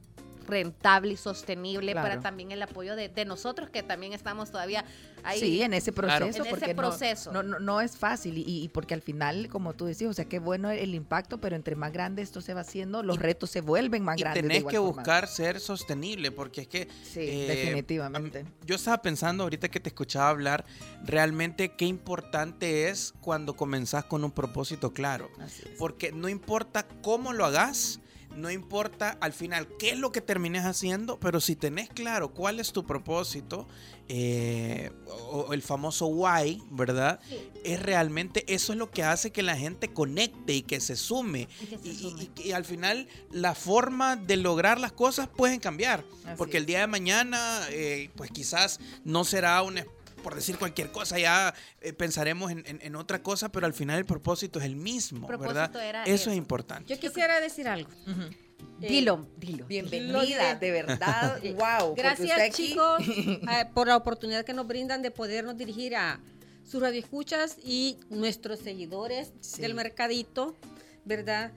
rentable 0.47 1.13
y 1.13 1.17
sostenible 1.17 1.93
para 1.93 2.19
también 2.19 2.51
el 2.51 2.61
apoyo 2.61 2.95
de, 2.95 3.25
nosotros 3.25 3.69
que 3.69 3.83
también 3.83 4.13
estamos 4.13 4.51
todavía 4.51 4.83
ahí. 5.23 5.39
Sí, 5.39 5.61
en 5.61 5.73
ese 5.73 5.91
proceso. 5.91 6.43
En 6.43 6.55
ese 6.55 6.75
proceso. 6.75 7.31
No, 7.31 7.41
no, 7.41 7.59
no, 7.59 7.79
es 7.81 7.97
fácil 7.97 8.33
y, 8.37 8.67
porque 8.69 8.93
al 8.93 9.01
final, 9.01 9.47
como 9.49 9.73
tú 9.73 9.85
decías, 9.85 10.09
o 10.09 10.13
sea, 10.13 10.25
qué 10.25 10.39
bueno 10.39 10.69
el 10.71 10.93
impacto, 10.95 11.39
pero 11.39 11.55
entre 11.55 11.75
más 11.75 11.93
grande 11.93 12.21
esto 12.21 12.41
se 12.41 12.53
va 12.53 12.61
haciendo, 12.61 13.03
los 13.03 13.19
retos 13.19 13.49
se 13.49 13.61
vuelven 13.61 14.03
más 14.03 14.17
grandes. 14.17 14.41
Tenés 14.41 14.63
que 14.65 14.77
buscar 14.77 15.27
ser 15.27 15.59
sostenible 15.59 16.31
porque 16.31 16.61
es 16.61 16.67
que... 16.67 16.87
Sí, 17.03 17.21
eh, 17.21 17.47
definitivamente. 17.47 18.45
Yo 18.65 18.75
estaba 18.75 19.01
pensando 19.01 19.43
ahorita 19.43 19.69
que 19.69 19.79
te 19.79 19.89
escuchaba 19.89 20.29
hablar, 20.29 20.65
realmente 21.03 21.73
qué 21.75 21.85
importante 21.85 22.89
es 22.89 23.13
cuando 23.21 23.55
comenzás 23.55 24.05
con 24.05 24.23
un 24.23 24.31
propósito 24.31 24.93
claro. 24.93 25.29
Porque 25.77 26.11
no 26.11 26.29
importa 26.29 26.85
cómo 27.01 27.33
lo 27.33 27.45
hagas, 27.45 27.99
no 28.35 28.51
importa 28.51 29.17
al 29.21 29.33
final 29.33 29.67
qué 29.77 29.91
es 29.91 29.99
lo 29.99 30.11
que 30.11 30.21
termines 30.21 30.65
haciendo, 30.65 31.19
pero 31.19 31.39
si 31.39 31.55
tenés 31.55 31.89
claro 31.89 32.33
cuál 32.33 32.59
es 32.59 32.71
tu 32.71 32.85
propósito, 32.85 33.67
eh, 34.09 34.91
o, 35.07 35.53
el 35.53 35.61
famoso 35.61 36.07
why, 36.07 36.61
¿verdad? 36.71 37.19
Es 37.63 37.81
realmente 37.81 38.43
eso 38.53 38.73
es 38.73 38.79
lo 38.79 38.91
que 38.91 39.03
hace 39.03 39.31
que 39.31 39.43
la 39.43 39.55
gente 39.55 39.93
conecte 39.93 40.53
y 40.53 40.61
que 40.61 40.79
se 40.79 40.95
sume. 40.95 41.47
Y, 41.83 42.51
al 42.51 42.65
final 42.65 43.07
la 43.31 43.55
forma 43.55 44.15
de 44.15 44.37
lograr 44.37 44.79
las 44.79 44.91
cosas 44.91 45.29
pueden 45.29 45.59
cambiar, 45.59 46.03
porque 46.37 46.57
el 46.57 46.65
día 46.65 46.81
de 46.81 46.87
mañana, 46.87 47.61
eh, 47.69 48.09
pues 48.15 48.31
quizás 48.31 48.79
no 49.05 49.23
será 49.23 49.61
un 49.61 49.79
por 50.23 50.33
decir 50.33 50.57
cualquier 50.57 50.91
cosa, 50.91 51.19
ya 51.19 51.53
eh, 51.81 51.93
pensaremos 51.93 52.51
en, 52.51 52.95
otra 52.95 53.21
cosa, 53.21 53.51
pero 53.51 53.67
al 53.67 53.73
final 53.73 53.99
el 53.99 54.05
propósito 54.05 54.59
es 54.59 54.65
el 54.65 54.75
mismo, 54.75 55.27
¿verdad? 55.27 55.71
Eso, 56.07 56.31
es 56.31 56.37
importante. 56.37 56.91
Yo 56.91 56.99
quisiera 56.99 57.39
decir 57.39 57.67
algo. 57.67 57.91
dilo, 58.79 59.27
dilo. 59.37 59.65
Bienvenida, 59.67 60.55
de 60.55 60.71
verdad. 60.71 61.39
wow. 61.55 61.93
Gracias, 61.95 62.55
chicos, 62.55 63.03
por 63.75 63.87
la 63.87 63.97
oportunidad 63.97 64.45
que 64.45 64.53
nos 64.53 64.65
brindan 64.65 65.01
de 65.01 65.11
podernos 65.11 65.57
dirigir 65.57 65.95
a 65.95 66.19
sus 66.63 66.81
radioescuchas 66.81 67.57
y 67.63 67.99
nuestros 68.09 68.59
seguidores 68.59 69.33
del 69.57 69.75
mercadito, 69.75 70.55
¿verdad? 71.05 71.51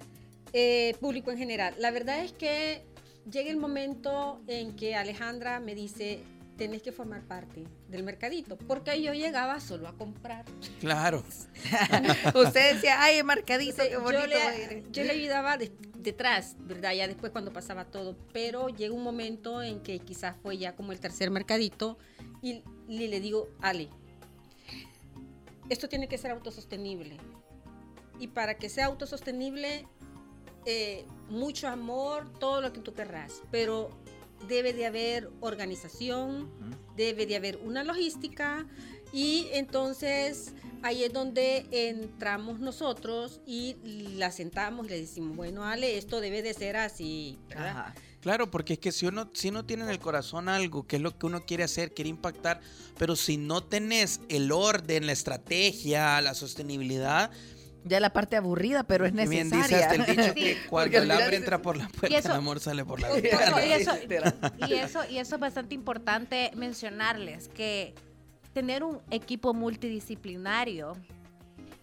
público 1.00 1.30
en 1.30 1.38
general. 1.38 1.74
La 1.78 1.90
verdad 1.90 2.24
es 2.24 2.32
que 2.32 2.82
llega 3.30 3.50
el 3.50 3.56
momento 3.56 4.40
en 4.46 4.74
que 4.74 4.96
Alejandra 4.96 5.60
me 5.60 5.74
dice, 5.74 6.20
tenés 6.56 6.82
que 6.82 6.92
formar 6.92 7.22
parte 7.22 7.64
del 7.88 8.02
mercadito, 8.02 8.56
porque 8.56 9.00
yo 9.02 9.12
llegaba 9.12 9.60
solo 9.60 9.88
a 9.88 9.96
comprar. 9.96 10.44
Claro. 10.80 11.22
Usted 12.34 12.74
decía, 12.74 13.02
ay, 13.02 13.22
mercadito, 13.22 13.82
qué 13.88 13.96
bonito. 13.96 14.22
Yo 14.22 14.26
le, 14.26 14.84
yo 14.90 15.04
le 15.04 15.10
ayudaba 15.10 15.58
detrás, 15.98 16.56
¿verdad? 16.60 16.92
Ya 16.92 17.06
después 17.06 17.32
cuando 17.32 17.52
pasaba 17.52 17.84
todo, 17.84 18.16
pero 18.32 18.68
llega 18.68 18.94
un 18.94 19.02
momento 19.02 19.62
en 19.62 19.80
que 19.80 19.98
quizás 19.98 20.36
fue 20.42 20.56
ya 20.58 20.74
como 20.74 20.92
el 20.92 21.00
tercer 21.00 21.30
mercadito 21.30 21.98
y, 22.42 22.62
y 22.88 23.08
le 23.08 23.20
digo, 23.20 23.48
Ale, 23.60 23.88
esto 25.68 25.88
tiene 25.88 26.08
que 26.08 26.18
ser 26.18 26.30
autosostenible. 26.30 27.18
Y 28.18 28.28
para 28.28 28.56
que 28.56 28.68
sea 28.70 28.86
autosostenible, 28.86 29.86
eh, 30.64 31.04
mucho 31.28 31.68
amor, 31.68 32.32
todo 32.38 32.60
lo 32.60 32.72
que 32.72 32.80
tú 32.80 32.94
querrás, 32.94 33.42
pero 33.50 33.90
debe 34.48 34.72
de 34.72 34.86
haber 34.86 35.30
organización, 35.40 36.50
debe 36.96 37.26
de 37.26 37.36
haber 37.36 37.56
una 37.58 37.84
logística 37.84 38.66
y 39.12 39.48
entonces 39.52 40.52
ahí 40.82 41.04
es 41.04 41.12
donde 41.12 41.66
entramos 41.70 42.60
nosotros 42.60 43.40
y 43.46 43.76
la 44.16 44.30
sentamos 44.30 44.86
y 44.86 44.90
le 44.90 45.00
decimos, 45.00 45.36
bueno, 45.36 45.64
Ale, 45.64 45.98
esto 45.98 46.20
debe 46.20 46.42
de 46.42 46.54
ser 46.54 46.76
así. 46.76 47.38
Claro, 48.20 48.50
porque 48.50 48.72
es 48.72 48.78
que 48.80 48.90
si 48.90 49.06
uno, 49.06 49.30
si 49.34 49.50
uno 49.50 49.64
tiene 49.64 49.84
en 49.84 49.90
el 49.90 50.00
corazón 50.00 50.48
algo, 50.48 50.86
que 50.86 50.96
es 50.96 51.02
lo 51.02 51.16
que 51.16 51.26
uno 51.26 51.44
quiere 51.46 51.62
hacer, 51.62 51.94
quiere 51.94 52.10
impactar, 52.10 52.60
pero 52.98 53.14
si 53.14 53.36
no 53.36 53.62
tenés 53.62 54.20
el 54.28 54.50
orden, 54.50 55.06
la 55.06 55.12
estrategia, 55.12 56.20
la 56.20 56.34
sostenibilidad, 56.34 57.30
ya 57.86 58.00
la 58.00 58.10
parte 58.10 58.36
aburrida, 58.36 58.82
pero 58.82 59.06
es 59.06 59.12
necesaria. 59.12 59.44
Bien 59.44 59.62
dice 59.62 59.84
hasta 59.84 59.94
el 59.94 60.06
dicho 60.06 60.34
que 60.34 60.58
cuando 60.68 60.98
el 60.98 61.10
hambre 61.10 61.36
entra 61.36 61.62
por 61.62 61.76
la 61.76 61.88
puerta, 61.88 62.18
el 62.18 62.30
amor 62.30 62.60
sale 62.60 62.84
por 62.84 63.00
la 63.00 63.10
ventana. 63.10 63.64
Y 63.64 63.72
eso, 63.72 63.92
y, 64.68 64.72
eso, 64.74 65.00
y 65.08 65.18
eso 65.18 65.34
es 65.36 65.40
bastante 65.40 65.74
importante 65.74 66.50
mencionarles, 66.54 67.48
que 67.48 67.94
tener 68.52 68.82
un 68.82 69.00
equipo 69.10 69.54
multidisciplinario 69.54 70.94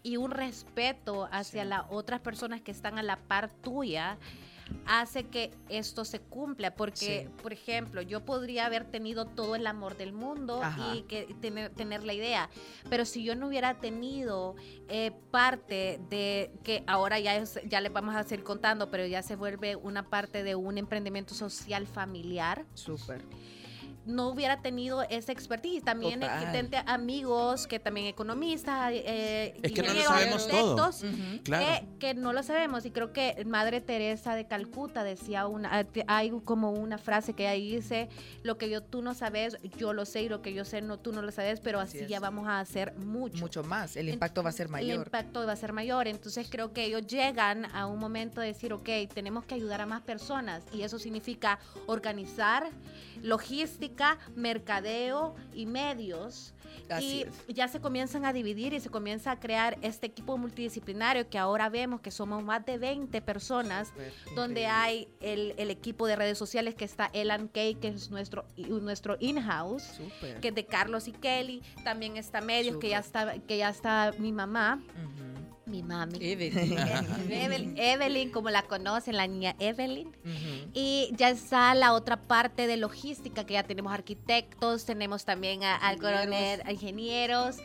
y 0.01 0.17
un 0.17 0.31
respeto 0.31 1.29
hacia 1.31 1.63
las 1.63 1.83
otras 1.89 2.19
personas 2.19 2.61
que 2.61 2.71
están 2.71 2.97
a 2.97 3.03
la 3.03 3.17
par 3.17 3.49
tuya, 3.49 4.17
hace 4.85 5.25
que 5.25 5.51
esto 5.69 6.05
se 6.05 6.19
cumpla. 6.19 6.75
Porque, 6.75 7.29
por 7.41 7.53
ejemplo, 7.53 8.01
yo 8.01 8.25
podría 8.25 8.65
haber 8.65 8.85
tenido 8.85 9.25
todo 9.25 9.55
el 9.55 9.67
amor 9.67 9.97
del 9.97 10.13
mundo 10.13 10.61
y 10.93 11.01
que 11.03 11.35
tener, 11.41 11.71
tener, 11.71 12.03
la 12.03 12.13
idea, 12.13 12.49
pero 12.89 13.05
si 13.05 13.23
yo 13.23 13.35
no 13.35 13.47
hubiera 13.47 13.75
tenido 13.75 14.55
eh, 14.89 15.11
parte 15.31 15.99
de 16.09 16.51
que 16.63 16.83
ahora 16.87 17.19
ya, 17.19 17.43
ya 17.43 17.81
le 17.81 17.89
vamos 17.89 18.15
a 18.15 18.23
seguir 18.23 18.43
contando, 18.43 18.89
pero 18.89 19.05
ya 19.05 19.21
se 19.21 19.35
vuelve 19.35 19.75
una 19.75 20.09
parte 20.09 20.43
de 20.43 20.55
un 20.55 20.77
emprendimiento 20.77 21.33
social 21.33 21.87
familiar. 21.87 22.65
Súper 22.73 23.23
no 24.05 24.29
hubiera 24.29 24.61
tenido 24.61 25.03
esa 25.03 25.31
expertise. 25.31 25.83
También 25.83 26.21
gente, 26.51 26.77
amigos 26.85 27.67
que 27.67 27.79
también 27.79 28.07
economistas, 28.07 28.91
eh, 28.93 29.55
es 29.61 29.71
que 29.71 29.83
no 29.83 29.93
lo 29.93 30.03
sabemos 30.03 30.47
todo. 30.47 30.89
que, 31.99 32.13
no 32.13 32.33
lo 32.33 32.43
sabemos. 32.43 32.85
Y 32.85 32.91
creo 32.91 33.13
que 33.13 33.43
Madre 33.45 33.81
Teresa 33.81 34.35
de 34.35 34.47
Calcuta 34.47 35.03
decía 35.03 35.47
una, 35.47 35.81
eh, 35.81 35.87
hay 36.07 36.31
como 36.43 36.71
una 36.71 36.97
frase 36.97 37.33
que 37.33 37.47
ahí 37.47 37.75
dice, 37.75 38.09
lo 38.43 38.57
que 38.57 38.69
yo 38.69 38.81
tú 38.81 39.01
no 39.01 39.13
sabes, 39.13 39.57
yo 39.77 39.93
lo 39.93 40.05
sé 40.05 40.23
y 40.23 40.29
lo 40.29 40.41
que 40.41 40.53
yo 40.53 40.65
sé 40.65 40.81
no 40.81 40.99
tú 40.99 41.13
no 41.13 41.21
lo 41.21 41.31
sabes, 41.31 41.59
pero 41.59 41.79
así, 41.79 42.05
ya 42.07 42.19
vamos 42.19 42.47
a 42.47 42.59
hacer 42.59 42.95
mucho. 42.97 43.39
Mucho 43.39 43.63
más, 43.63 43.95
el 43.95 44.09
impacto 44.09 44.43
va 44.43 44.49
a 44.49 44.53
ser 44.53 44.69
mayor. 44.69 44.91
El 44.91 44.97
impacto 44.97 45.45
va 45.45 45.53
a 45.53 45.55
ser 45.55 45.73
mayor. 45.73 46.07
Entonces 46.07 46.47
creo 46.49 46.73
que 46.73 46.85
ellos 46.85 47.07
llegan 47.07 47.65
a 47.73 47.87
un 47.87 47.99
momento 47.99 48.41
de 48.41 48.47
decir, 48.47 48.73
ok, 48.73 48.89
tenemos 49.13 49.45
que 49.45 49.55
ayudar 49.55 49.81
a 49.81 49.85
más 49.85 50.01
personas 50.01 50.63
y 50.73 50.81
eso 50.81 50.99
significa 50.99 51.59
organizar 51.87 52.69
logística, 53.21 53.92
mercadeo 54.35 55.35
y 55.53 55.65
medios. 55.65 56.53
y 56.99 57.25
ya 57.47 57.67
se 57.67 57.79
comienzan 57.79 58.25
a 58.25 58.33
dividir 58.33 58.73
y 58.73 58.79
se 58.79 58.89
comienza 58.89 59.31
a 59.31 59.39
crear 59.39 59.77
este 59.81 60.07
equipo 60.07 60.37
multidisciplinario 60.37 61.29
que 61.29 61.37
ahora 61.37 61.69
vemos 61.69 62.01
que 62.01 62.11
somos 62.11 62.43
más 62.43 62.65
de 62.65 62.77
20 62.77 63.21
personas, 63.21 63.93
donde 64.35 64.65
hay 64.65 65.07
el, 65.21 65.53
equipo 65.69 66.07
de 66.07 66.15
redes 66.15 66.37
sociales 66.37 66.75
que 66.75 66.85
está 66.85 67.09
Elan 67.13 67.47
Kay, 67.47 67.75
que 67.75 67.89
es 67.89 68.11
nuestro, 68.11 68.45
nuestro 68.57 69.17
in-house, 69.19 69.99
que 70.41 70.49
es 70.49 70.55
de 70.55 70.65
Carlos 70.65 71.07
y 71.07 71.11
Kelly. 71.13 71.61
También 71.83 72.17
está 72.17 72.41
Medios, 72.41 72.77
que 72.77 72.89
ya 72.89 72.99
está, 72.99 73.39
que 73.39 73.57
ya 73.57 73.69
está 73.69 74.13
mi 74.19 74.31
mamá 74.31 74.81
mi 75.65 75.83
mami. 75.83 76.17
Evelyn. 76.21 77.77
Evelyn, 77.77 78.31
como 78.31 78.49
la 78.49 78.63
conocen, 78.63 79.17
la 79.17 79.27
niña 79.27 79.55
Evelyn. 79.59 80.11
Y 80.73 81.11
ya 81.15 81.29
está 81.29 81.73
la 81.75 81.93
otra 81.93 82.17
parte 82.21 82.67
de 82.67 82.77
logística, 82.77 83.45
que 83.45 83.53
ya 83.53 83.63
tenemos 83.63 83.93
arquitectos, 83.93 84.85
tenemos 84.85 85.25
también 85.25 85.63
al 85.63 85.97
coronel, 85.97 86.61
ingenieros, 86.69 87.57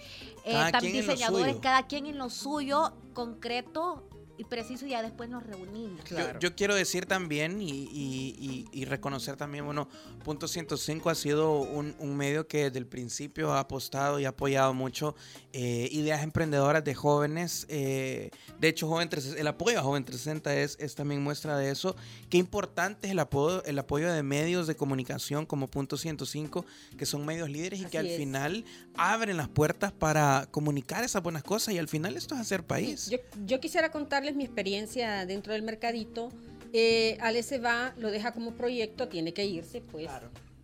eh, 0.45 0.71
también 0.73 0.95
diseñadores, 0.95 1.57
cada 1.57 1.87
quien 1.87 2.07
en 2.07 2.19
lo 2.19 2.31
suyo 2.31 2.95
concreto 3.15 4.09
y 4.39 4.45
preciso 4.45 4.87
y 4.87 4.91
ya 4.91 5.03
después 5.03 5.29
nos 5.29 5.43
reunimos. 5.43 6.01
Yo, 6.39 6.55
quiero 6.55 6.77
decir 6.77 7.07
también 7.07 7.59
y, 7.61 8.85
reconocer 8.85 9.37
también, 9.37 9.67
bueno, 9.67 9.89
Punto 10.25 10.47
105 10.47 11.11
ha 11.11 11.15
sido 11.15 11.61
un, 11.61 12.17
medio 12.17 12.47
que 12.47 12.65
desde 12.65 12.79
el 12.79 12.87
principio 12.87 13.53
ha 13.53 13.61
apostado 13.61 14.19
y 14.21 14.25
ha 14.25 14.31
apoyado 14.31 14.73
mucho 14.75 15.17
eh, 15.53 15.89
ideas 15.91 16.23
emprendedoras 16.23 16.85
de 16.85 16.95
jóvenes. 16.95 17.67
Eh, 17.69 18.31
de 18.59 18.69
hecho, 18.69 18.89
Joven 18.89 19.11
el 19.37 19.47
apoyo 19.47 19.79
a 19.79 19.83
Joven 19.83 20.05
360 20.05 20.55
es, 20.57 20.77
es 20.81 20.95
también 20.95 21.23
muestra 21.23 21.59
de 21.59 21.71
eso. 21.71 21.97
Qué 22.31 22.39
importante 22.39 23.09
es 23.09 23.13
el 23.13 23.19
apoyo, 23.19 23.65
el 23.65 23.79
apoyo 23.79 24.13
de 24.13 24.23
medios 24.23 24.67
de 24.69 24.77
comunicación 24.77 25.47
como 25.47 25.67
Punto 25.67 25.97
105, 25.97 26.65
que 26.97 27.07
son 27.07 27.27
medios 27.27 27.51
líderes 27.51 27.81
y 27.81 27.85
que 27.87 27.99
al 27.99 28.09
final 28.09 28.65
abren 28.95 29.37
las 29.37 29.49
puertas 29.49 29.91
para 29.91 30.47
comunicar 30.51 31.03
esas 31.03 31.23
buenas 31.23 31.43
cosas 31.43 31.75
y 31.75 31.79
al 31.79 31.89
final 31.89 32.17
esto 32.17 32.37
es 32.37 32.41
hacer 32.41 32.65
país. 32.65 33.11
Yo, 33.11 33.19
yo 33.45 33.61
quisiera 33.61 33.91
contarle 33.91 34.28
mi 34.35 34.45
experiencia 34.45 35.27
dentro 35.27 35.53
del 35.53 35.63
mercadito. 35.63 36.31
Eh, 36.73 37.17
Ale 37.21 37.43
se 37.43 37.59
va, 37.59 37.95
lo 37.99 38.11
deja 38.11 38.33
como 38.33 38.53
proyecto, 38.53 39.09
tiene 39.09 39.33
que 39.33 39.45
irse, 39.45 39.81
pues. 39.81 40.09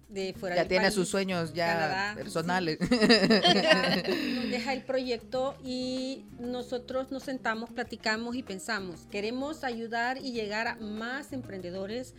De 0.08 0.32
fuera 0.34 0.54
ya 0.54 0.68
tiene 0.68 0.90
sus 0.92 1.08
sueños 1.08 1.54
ya 1.54 2.12
personales. 2.14 2.78
deja 4.50 4.72
el 4.72 4.82
proyecto 4.82 5.56
y 5.64 6.24
nosotros 6.38 7.10
nos 7.10 7.24
sentamos, 7.24 7.70
platicamos 7.70 8.36
y 8.36 8.44
pensamos, 8.44 9.06
queremos 9.10 9.64
ayudar 9.64 10.18
y 10.18 10.30
llegar 10.30 10.68
a 10.68 10.76
más 10.76 11.32
emprendedores, 11.32 12.14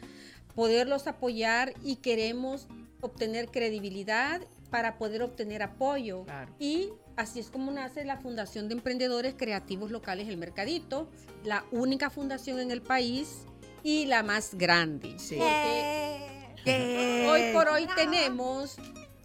poderlos 0.56 1.08
apoyar 1.08 1.74
y 1.84 1.98
queremos 1.98 2.68
obtener 3.00 3.48
credibilidad 3.48 4.42
para 4.76 4.98
poder 4.98 5.24
obtener 5.24 5.64
apoyo. 5.64 6.26
Y 6.60 6.90
así 7.16 7.40
es 7.40 7.50
como 7.50 7.72
nace 7.72 8.04
la 8.04 8.18
Fundación 8.18 8.68
de 8.68 8.74
Emprendedores 8.74 9.34
Creativos 9.38 9.90
Locales 9.90 10.28
El 10.28 10.36
Mercadito, 10.36 11.10
la 11.46 11.64
única 11.72 12.10
fundación 12.10 12.60
en 12.60 12.72
el 12.72 12.82
país 12.82 13.46
y 13.84 14.06
la 14.06 14.22
más 14.22 14.56
grande. 14.56 15.16
hoy 16.66 17.54
por 17.54 17.70
hoy 17.70 17.88
tenemos, 17.96 18.76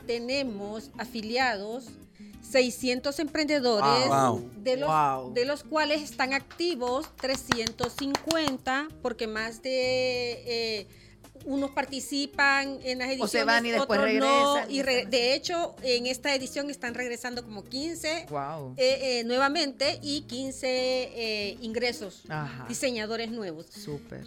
tenemos 0.07 0.92
afiliados 0.97 1.88
600 2.49 3.19
emprendedores, 3.19 4.07
ah, 4.09 4.37
de, 4.59 4.76
los, 4.76 5.35
de 5.35 5.47
los 5.47 5.64
cuales 5.64 6.00
están 6.00 6.33
activos 6.33 7.09
350, 7.16 8.87
porque 9.02 9.26
más 9.26 9.64
de... 9.64 10.45
Eh, 10.47 10.87
unos 11.44 11.70
participan 11.70 12.78
en 12.82 12.99
las 12.99 13.09
ediciones, 13.09 13.20
o 13.20 13.28
se 13.28 13.44
van 13.44 13.66
y 13.66 13.70
después 13.70 14.00
regresan. 14.00 14.70
Y 14.70 14.82
de 14.82 15.35
hecho, 15.35 15.75
en 15.82 16.06
esta 16.06 16.35
edición 16.35 16.70
están 16.70 16.94
regresando 16.94 17.44
como 17.44 17.64
15 17.64 18.11
eh, 18.11 18.26
eh, 18.76 19.25
nuevamente 19.25 19.99
y 20.02 20.23
15 20.23 20.68
eh, 20.68 21.56
ingresos, 21.61 22.25
diseñadores 22.68 23.30
nuevos. 23.30 23.66
Súper. 23.66 24.25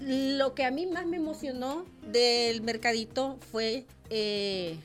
Lo 0.00 0.54
que 0.54 0.64
a 0.64 0.70
mí 0.70 0.86
más 0.86 1.06
me 1.06 1.16
emocionó 1.16 1.86
del 2.06 2.62
mercadito 2.62 3.38
fue 3.50 3.86
que 4.08 4.78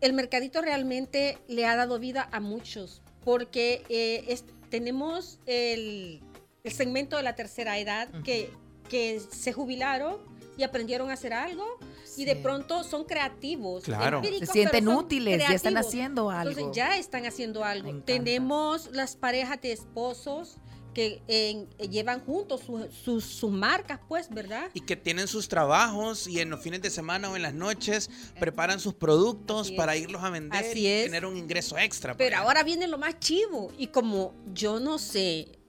el 0.00 0.12
mercadito 0.12 0.60
realmente 0.60 1.38
le 1.48 1.66
ha 1.66 1.76
dado 1.76 1.98
vida 1.98 2.28
a 2.32 2.40
muchos, 2.40 3.00
porque 3.24 4.36
tenemos 4.70 5.38
el 5.46 6.20
el 6.64 6.72
segmento 6.72 7.16
de 7.16 7.24
la 7.24 7.34
tercera 7.34 7.78
edad 7.78 8.08
que, 8.22 8.50
que 8.88 9.20
se 9.30 9.52
jubilaron 9.52 10.18
y 10.56 10.62
aprendieron 10.62 11.10
a 11.10 11.14
hacer 11.14 11.32
algo 11.32 11.78
y 12.16 12.24
de 12.24 12.36
pronto 12.36 12.84
son 12.84 13.04
creativos. 13.04 13.84
Claro. 13.84 14.22
Se 14.22 14.46
sienten 14.46 14.86
útiles, 14.86 15.40
ya 15.40 15.54
están 15.54 15.76
haciendo 15.76 16.30
algo. 16.30 16.50
Entonces 16.50 16.76
ya 16.76 16.96
están 16.98 17.26
haciendo 17.26 17.64
algo. 17.64 17.92
Tenemos 18.02 18.90
las 18.92 19.16
parejas 19.16 19.60
de 19.60 19.72
esposos 19.72 20.58
que 20.94 21.22
eh, 21.26 21.66
llevan 21.88 22.20
juntos 22.20 22.60
sus 22.90 23.42
marcas, 23.44 23.98
pues, 24.08 24.28
¿verdad? 24.28 24.70
Y 24.74 24.82
que 24.82 24.94
tienen 24.94 25.26
sus 25.26 25.48
trabajos 25.48 26.28
y 26.28 26.38
en 26.40 26.50
los 26.50 26.60
fines 26.60 26.82
de 26.82 26.90
semana 26.90 27.30
o 27.30 27.34
en 27.34 27.42
las 27.42 27.54
noches 27.54 28.10
preparan 28.38 28.78
sus 28.78 28.94
productos 28.94 29.72
para 29.72 29.96
irlos 29.96 30.22
a 30.22 30.30
vender 30.30 30.64
y 30.76 30.82
tener 30.82 31.24
un 31.24 31.38
ingreso 31.38 31.78
extra. 31.78 32.14
Pero 32.16 32.36
ahora 32.36 32.62
viene 32.62 32.86
lo 32.86 32.98
más 32.98 33.18
chivo 33.18 33.72
y 33.78 33.86
como 33.86 34.34
yo 34.52 34.80
no 34.80 34.98
sé, 34.98 35.61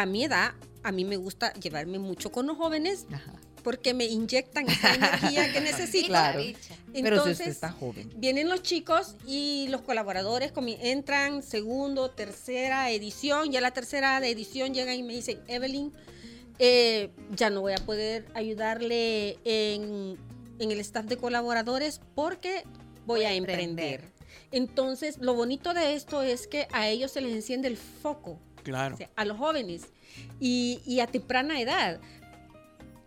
a 0.00 0.06
mi 0.06 0.24
edad, 0.24 0.52
a 0.82 0.92
mí 0.92 1.04
me 1.04 1.16
gusta 1.16 1.52
llevarme 1.54 1.98
mucho 1.98 2.32
con 2.32 2.46
los 2.46 2.56
jóvenes. 2.56 3.06
porque 3.62 3.92
me 3.92 4.06
inyectan 4.06 4.66
esa 4.70 4.94
energía 4.94 5.52
que 5.52 5.60
necesito. 5.72 6.08
Claro. 6.08 6.40
Pero 6.94 7.24
si 7.24 7.30
usted 7.32 7.48
está 7.48 7.70
joven. 7.70 8.10
Vienen 8.16 8.48
los 8.48 8.62
chicos 8.62 9.16
y 9.26 9.66
los 9.68 9.82
colaboradores 9.82 10.52
entran 10.80 11.42
segundo, 11.42 12.10
tercera 12.10 12.90
edición. 12.90 13.52
Ya 13.52 13.60
la 13.60 13.72
tercera 13.72 14.26
edición 14.26 14.72
llegan 14.72 14.96
y 14.96 15.02
me 15.02 15.12
dicen, 15.12 15.40
Evelyn, 15.46 15.92
eh, 16.58 17.10
ya 17.36 17.50
no 17.50 17.60
voy 17.60 17.74
a 17.74 17.84
poder 17.84 18.26
ayudarle 18.34 19.38
en, 19.44 20.16
el 20.58 20.80
staff 20.80 21.04
de 21.04 21.18
colaboradores 21.18 22.00
porque 22.14 22.64
voy, 23.04 23.24
a 23.24 23.34
emprender. 23.34 24.04
Entonces, 24.52 25.18
lo 25.18 25.34
bonito 25.34 25.74
de 25.74 25.94
esto 25.94 26.22
es 26.22 26.46
que 26.46 26.66
a 26.72 26.88
ellos 26.88 27.12
se 27.12 27.20
les 27.20 27.34
enciende 27.34 27.68
el 27.68 27.76
foco. 27.76 28.38
Claro. 28.62 28.96
a 29.16 29.24
los 29.24 29.36
jóvenes. 29.38 29.82
Y, 30.38 30.80
y 30.86 31.00
a 31.00 31.06
temprana 31.06 31.60
edad 31.60 32.00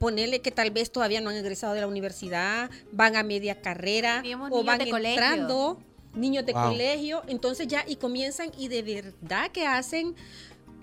ponerle 0.03 0.41
que 0.41 0.51
tal 0.51 0.69
vez 0.69 0.91
todavía 0.91 1.21
no 1.21 1.29
han 1.29 1.37
egresado 1.37 1.73
de 1.73 1.79
la 1.79 1.87
universidad, 1.87 2.69
van 2.91 3.15
a 3.15 3.23
media 3.23 3.61
carrera 3.61 4.21
o 4.51 4.61
van 4.61 4.81
entrando, 4.81 5.79
niños 6.13 6.45
de 6.45 6.51
colegio, 6.51 7.23
entonces 7.27 7.69
ya 7.69 7.85
y 7.87 7.95
comienzan 7.95 8.51
y 8.57 8.67
de 8.67 8.81
verdad 8.81 9.49
que 9.51 9.65
hacen, 9.65 10.13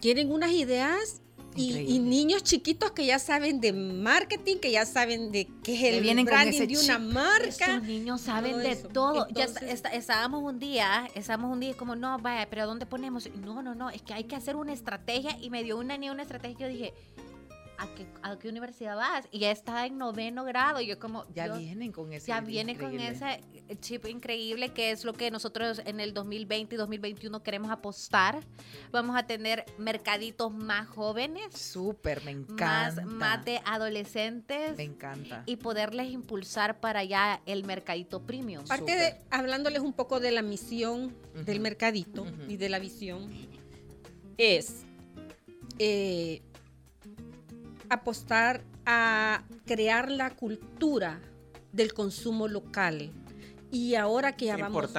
tienen 0.01 0.33
unas 0.33 0.53
ideas 0.53 1.21
y, 1.57 1.99
niños 1.99 2.43
chiquitos 2.43 2.93
que 2.93 3.07
ya 3.07 3.19
saben 3.19 3.61
de 3.61 3.73
marketing, 3.73 4.57
que 4.57 4.71
ya 4.71 4.87
saben 4.87 5.33
de 5.33 5.49
qué 5.63 5.75
es 5.75 5.83
el 5.95 6.25
branding 6.25 6.67
de 6.67 6.79
una 6.79 6.99
marca. 6.99 7.47
Esos 7.49 7.83
niños 7.83 8.21
saben 8.21 8.59
de 8.59 8.77
todo. 8.77 9.27
ya 9.31 9.45
estábamos 9.93 10.43
un 10.43 10.59
día, 10.59 11.09
estábamos 11.15 11.53
un 11.53 11.61
día 11.61 11.75
como, 11.77 11.97
no, 11.97 12.19
vaya, 12.19 12.49
pero 12.49 12.63
¿a 12.63 12.67
dónde 12.67 12.87
ponemos? 12.87 13.29
No, 13.35 13.63
no, 13.63 13.75
no, 13.75 13.91
es 13.91 14.03
que 14.03 14.15
hay 14.15 14.25
que 14.25 14.37
hacer 14.37 14.57
una 14.57 14.73
estrategia 14.73 15.37
y 15.41 15.51
me 15.51 15.65
dio 15.65 15.79
una 15.79 15.97
ni 15.99 16.09
una 16.11 16.23
estrategia. 16.23 16.59
Yo 16.61 16.69
dije, 16.69 16.95
¿a 18.23 18.39
qué, 18.39 18.49
universidad 18.49 18.97
vas? 18.97 19.27
Y 19.31 19.41
ya 19.41 19.51
está 19.51 19.87
en 19.87 19.97
noveno 19.97 20.45
grado. 20.45 20.81
Y 20.81 20.87
yo 20.87 20.99
como... 20.99 21.27
Ya 21.35 21.49
vienen 21.57 21.93
con 21.93 22.13
ese 22.13 22.27
Ya 22.27 22.41
vienen 22.41 22.77
con 22.77 22.99
ese 22.99 23.41
chip 23.81 24.07
increíble 24.07 24.71
que 24.71 24.91
es 24.91 25.05
lo 25.05 25.13
que 25.13 25.31
nosotros 25.31 25.81
en 25.85 26.01
el 26.01 26.13
2020 26.13 26.75
y 26.75 26.79
2021 26.79 27.43
queremos 27.43 27.71
apostar. 27.71 28.41
Vamos 28.91 29.17
a 29.17 29.27
tener 29.27 29.65
mercaditos 29.79 30.53
más 30.53 30.89
jóvenes. 30.89 31.55
Súper, 31.55 32.23
me 32.25 32.33
encanta. 32.33 33.03
Más, 33.03 33.05
más 33.05 33.45
de 33.45 33.61
adolescentes. 33.65 34.77
Me 34.77 34.85
encanta. 34.85 35.43
Y 35.47 35.57
poderles 35.57 36.11
impulsar 36.11 36.81
para 36.81 37.01
allá 37.01 37.41
el 37.47 37.65
mercadito 37.65 38.23
premium. 38.23 38.65
Aparte 38.65 38.95
de, 38.95 39.17
hablándoles 39.31 39.81
un 39.81 39.93
poco 39.93 40.21
de 40.21 40.33
la 40.33 40.43
misión 40.43 41.15
del 41.47 41.61
mercadito 41.61 42.27
y 42.49 42.57
de 42.57 42.69
la 42.69 42.79
visión, 42.79 43.31
es... 44.37 44.85
Eh, 45.79 46.43
apostar 47.91 48.65
a 48.87 49.45
crear 49.67 50.11
la 50.11 50.31
cultura 50.31 51.21
del 51.73 51.93
consumo 51.93 52.49
local. 52.49 53.13
Y 53.71 53.95
ahora 53.95 54.35
que 54.37 54.47
ya 54.47 54.57
vamos 54.57 54.91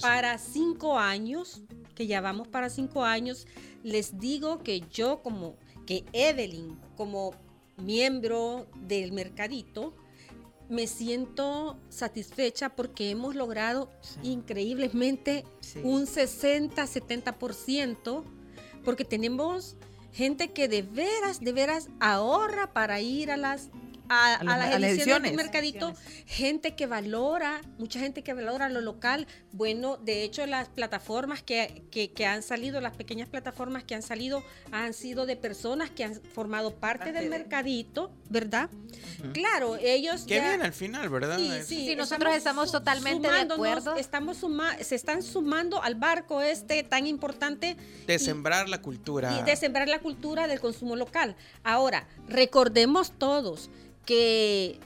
para 0.00 0.36
cinco 0.38 0.96
años, 0.98 1.62
que 1.94 2.06
ya 2.06 2.20
vamos 2.20 2.48
para 2.48 2.68
cinco 2.68 3.04
años, 3.04 3.46
les 3.82 4.18
digo 4.18 4.62
que 4.62 4.82
yo 4.90 5.22
como, 5.22 5.56
que 5.86 6.04
Evelyn, 6.12 6.78
como 6.96 7.34
miembro 7.78 8.66
del 8.86 9.12
mercadito, 9.12 9.94
me 10.68 10.86
siento 10.86 11.78
satisfecha 11.88 12.68
porque 12.70 13.10
hemos 13.10 13.34
logrado 13.34 13.90
increíblemente 14.22 15.44
un 15.82 16.06
60-70%, 16.06 18.22
porque 18.84 19.04
tenemos 19.04 19.76
gente 20.12 20.52
que 20.52 20.68
de 20.68 20.82
veras, 20.82 21.40
de 21.40 21.52
veras 21.52 21.88
ahorra 22.00 22.72
para 22.72 23.00
ir 23.00 23.30
a 23.30 23.36
las 23.36 23.70
a, 24.08 24.42
las, 24.44 24.82
ediciones 24.82 25.30
del 25.30 25.36
mercadito, 25.36 25.94
gente 26.26 26.74
que 26.74 26.86
valora, 26.86 27.60
mucha 27.78 27.98
gente 27.98 28.22
que 28.22 28.32
valora 28.34 28.68
lo 28.68 28.80
local. 28.80 29.26
Bueno, 29.52 29.96
de 29.96 30.22
hecho, 30.22 30.46
las 30.46 30.68
plataformas 30.68 31.42
que, 31.42 31.84
que, 31.90 32.26
han 32.26 32.42
salido, 32.42 32.80
las 32.80 32.96
pequeñas 32.96 33.28
plataformas 33.28 33.84
que 33.84 33.94
han 33.94 34.02
salido, 34.02 34.44
han 34.70 34.94
sido 34.94 35.26
de 35.26 35.36
personas 35.36 35.90
que 35.90 36.04
han 36.04 36.14
formado 36.14 36.74
parte 36.76 37.12
del 37.12 37.28
mercadito, 37.28 38.12
¿verdad? 38.28 38.70
Claro, 39.32 39.76
ellos. 39.76 40.24
Qué 40.26 40.40
bien 40.40 40.62
al 40.62 40.72
final, 40.72 41.08
¿verdad? 41.08 41.38
Sí, 41.38 41.86
sí, 41.86 41.96
nosotros 41.96 42.34
estamos 42.34 42.70
totalmente 42.70 43.28
de 43.28 43.40
acuerdo. 43.40 43.96
Estamos 43.96 44.38
se 44.80 44.94
están 44.94 45.22
sumando 45.22 45.82
al 45.82 45.94
barco 45.94 46.42
este 46.42 46.82
tan 46.82 47.06
importante. 47.06 47.76
De 48.06 48.18
sembrar 48.18 48.68
la 48.68 48.80
cultura. 48.80 49.42
de 49.42 49.56
sembrar 49.56 49.88
la 49.88 50.00
cultura 50.00 50.46
del 50.46 50.60
consumo 50.60 50.96
local. 50.96 51.36
Ahora, 51.62 52.06
recordemos 52.28 53.12
todos 53.18 53.70
que 54.04 54.78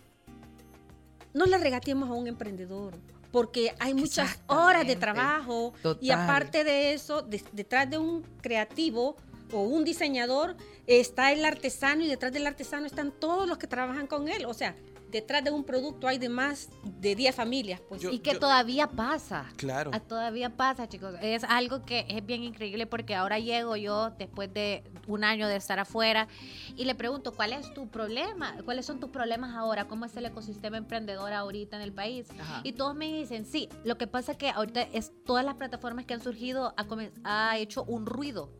no 1.35 1.47
le 1.47 1.59
regateemos 1.59 2.09
a 2.09 2.13
un 2.13 2.27
emprendedor 2.27 2.95
porque 3.37 3.75
hay 3.79 3.93
muchas 3.93 4.39
horas 4.47 4.87
de 4.87 4.97
trabajo 4.97 5.75
y 6.01 6.11
aparte 6.11 6.65
de 6.65 6.95
eso, 6.95 7.21
detrás 7.53 7.91
de 7.91 7.99
un 7.99 8.23
creativo 8.41 9.17
o 9.53 9.61
un 9.61 9.85
diseñador 9.85 10.57
está 10.87 11.33
el 11.33 11.45
artesano 11.45 12.03
y 12.03 12.09
detrás 12.09 12.33
del 12.33 12.47
artesano 12.47 12.87
están 12.87 13.13
todos 13.13 13.47
los 13.47 13.59
que 13.59 13.67
trabajan 13.67 14.07
con 14.07 14.29
él. 14.29 14.47
O 14.47 14.55
sea, 14.55 14.75
detrás 15.11 15.45
de 15.45 15.51
un 15.51 15.65
producto 15.65 16.09
hay 16.09 16.19
de 16.19 16.29
más 16.29 16.69
de 16.85 17.15
10 17.15 17.35
familias. 17.35 17.81
Pues. 17.89 18.05
y 18.05 18.19
que 18.19 18.35
todavía 18.35 18.89
pasa. 18.89 19.47
Claro. 19.57 19.91
Ah, 19.93 20.01
todavía 20.01 20.57
pasa, 20.57 20.89
chicos. 20.89 21.15
Es 21.23 21.45
algo 21.45 21.83
que 21.85 22.07
es 22.09 22.25
bien 22.25 22.43
increíble 22.43 22.87
porque 22.87 23.15
ahora 23.15 23.39
llego 23.39 23.77
yo 23.77 24.11
después 24.11 24.53
de 24.53 24.85
un 25.07 25.25
año 25.25 25.49
de 25.49 25.57
estar 25.57 25.79
afuera 25.79 26.29
y 26.77 26.85
le 26.85 26.95
pregunto, 26.95 27.33
¿cuál 27.33 27.53
es 27.53 27.73
tu 27.75 27.89
problema? 27.89 28.57
¿Cuáles 28.65 28.87
son 28.87 29.01
tus 29.01 29.11
problemas 29.11 29.55
ahora? 29.55 29.87
¿Cómo 29.87 30.05
es 30.05 30.17
el 30.17 30.27
ecosistema 30.27 30.77
emprendedor 30.77 31.33
ahorita 31.33 31.77
en 31.77 31.83
el 31.83 31.93
país? 31.93 32.29
Y 32.63 32.73
todos 32.73 32.95
me 32.95 33.07
dicen, 33.07 33.47
sí, 33.47 33.69
lo 33.85 33.99
que 33.99 34.07
pasa 34.07 34.33
es 34.33 34.39
que 34.39 34.51
ahorita 34.51 34.83
es 34.83 35.13
todas 35.25 35.45
las 35.45 35.55
plataformas 35.55 36.05
que 36.05 36.15
han 36.15 36.23
surgido 36.23 36.75
ha, 36.77 36.87
ha 37.25 37.59
hecho 37.59 37.85
un 37.85 38.07
ruido 38.07 38.51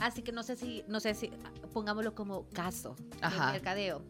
Así 0.00 0.22
que 0.22 0.32
no 0.32 0.42
sé 0.42 0.56
si, 0.56 0.84
no 0.86 1.00
sé 1.00 1.14
si, 1.14 1.30
pongámoslo 1.72 2.14
como 2.14 2.48
caso 2.50 2.94
de 3.20 3.52
mercadeo. 3.52 4.02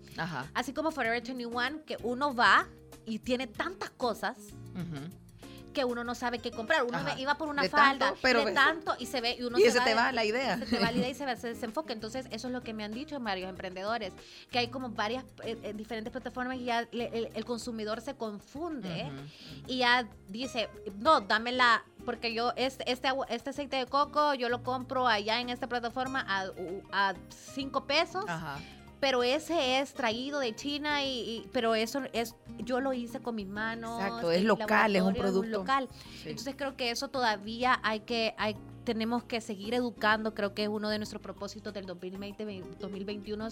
Así 0.55 0.73
como 0.73 0.91
Forever 0.91 1.23
21, 1.23 1.51
que 1.85 1.97
uno 2.03 2.35
va 2.35 2.67
y 3.07 3.19
tiene 3.21 3.47
tantas 3.47 3.91
cosas 3.91 4.37
que 5.79 5.85
uno 5.85 6.03
no 6.03 6.15
sabe 6.15 6.41
qué 6.41 6.51
comprar. 6.51 6.83
Uno 6.83 6.99
iba 7.19 7.37
por 7.37 7.49
una 7.49 7.63
falda 7.69 8.15
pero 8.21 8.45
de 8.45 8.53
tanto 8.53 8.97
y 8.99 9.07
se 9.07 9.21
ve 9.21 9.37
y 9.39 9.45
uno 9.45 9.59
y 9.59 9.71
se, 9.71 9.81
te 9.81 9.95
va 9.95 10.11
la 10.11 10.25
idea. 10.25 10.59
Se 10.59 10.67
te 10.67 10.79
va 10.79 10.91
la 10.91 10.99
idea 10.99 11.09
y 11.09 11.15
se, 11.15 11.37
se 11.37 11.49
desenfoca. 11.49 11.93
Entonces, 11.93 12.27
eso 12.31 12.49
es 12.49 12.53
lo 12.53 12.63
que 12.63 12.75
me 12.75 12.85
han 12.85 12.93
dicho 12.93 13.19
varios 13.21 13.49
emprendedores, 13.49 14.13
que 14.51 14.59
hay 14.59 14.69
como 14.69 14.91
varias 14.91 15.25
eh, 15.45 15.57
eh, 15.63 15.73
diferentes 15.75 16.11
plataformas 16.11 16.57
y 16.57 16.65
ya 16.65 16.81
el, 16.91 17.45
consumidor 17.45 18.01
se 18.01 18.15
confunde 18.15 19.09
y 19.67 19.79
ya 19.79 20.09
dice, 20.29 20.69
no, 20.99 21.21
dame 21.21 21.53
la 21.53 21.85
porque 22.05 22.35
yo 22.35 22.53
este, 22.57 22.91
este, 22.91 23.09
este 23.29 23.51
aceite 23.51 23.77
de 23.77 23.87
coco 23.87 24.35
yo 24.35 24.49
lo 24.49 24.63
compro 24.63 25.07
allá 25.07 25.41
en 25.41 25.51
esta 25.51 25.69
plataforma 25.69 26.25
a, 26.29 26.47
a 26.93 27.15
cinco 27.31 27.87
pesos. 27.87 28.25
Ajá 28.27 28.59
pero 29.01 29.23
ese 29.23 29.81
es 29.81 29.95
traído 29.95 30.41
de 30.41 30.55
China 30.55 31.05
y, 31.05 31.49
pero 31.53 31.75
eso 31.75 32.03
es 32.13 32.35
yo 32.59 32.81
lo 32.81 32.93
hice 32.93 33.21
con 33.21 33.35
mis 33.35 33.47
manos 33.47 34.01
exacto 34.01 34.31
es 34.31 34.45
local 34.45 34.97
es 34.97 35.03
un 35.03 35.15
producto. 35.15 35.59
local. 35.59 35.89
Entonces 36.25 36.55
creo 36.57 36.77
que 36.77 36.91
eso 36.91 37.09
todavía 37.09 37.79
hay 37.83 38.01
que 38.01 38.35
hay 38.39 38.57
tenemos 38.89 39.23
que 39.23 39.43
seguir 39.43 39.75
educando, 39.75 40.33
creo 40.33 40.55
que 40.55 40.63
es 40.63 40.69
uno 40.71 40.89
de 40.89 40.97
nuestros 40.97 41.21
propósitos 41.21 41.75
del 41.75 41.85
2020, 41.85 42.63
2021, 42.81 43.49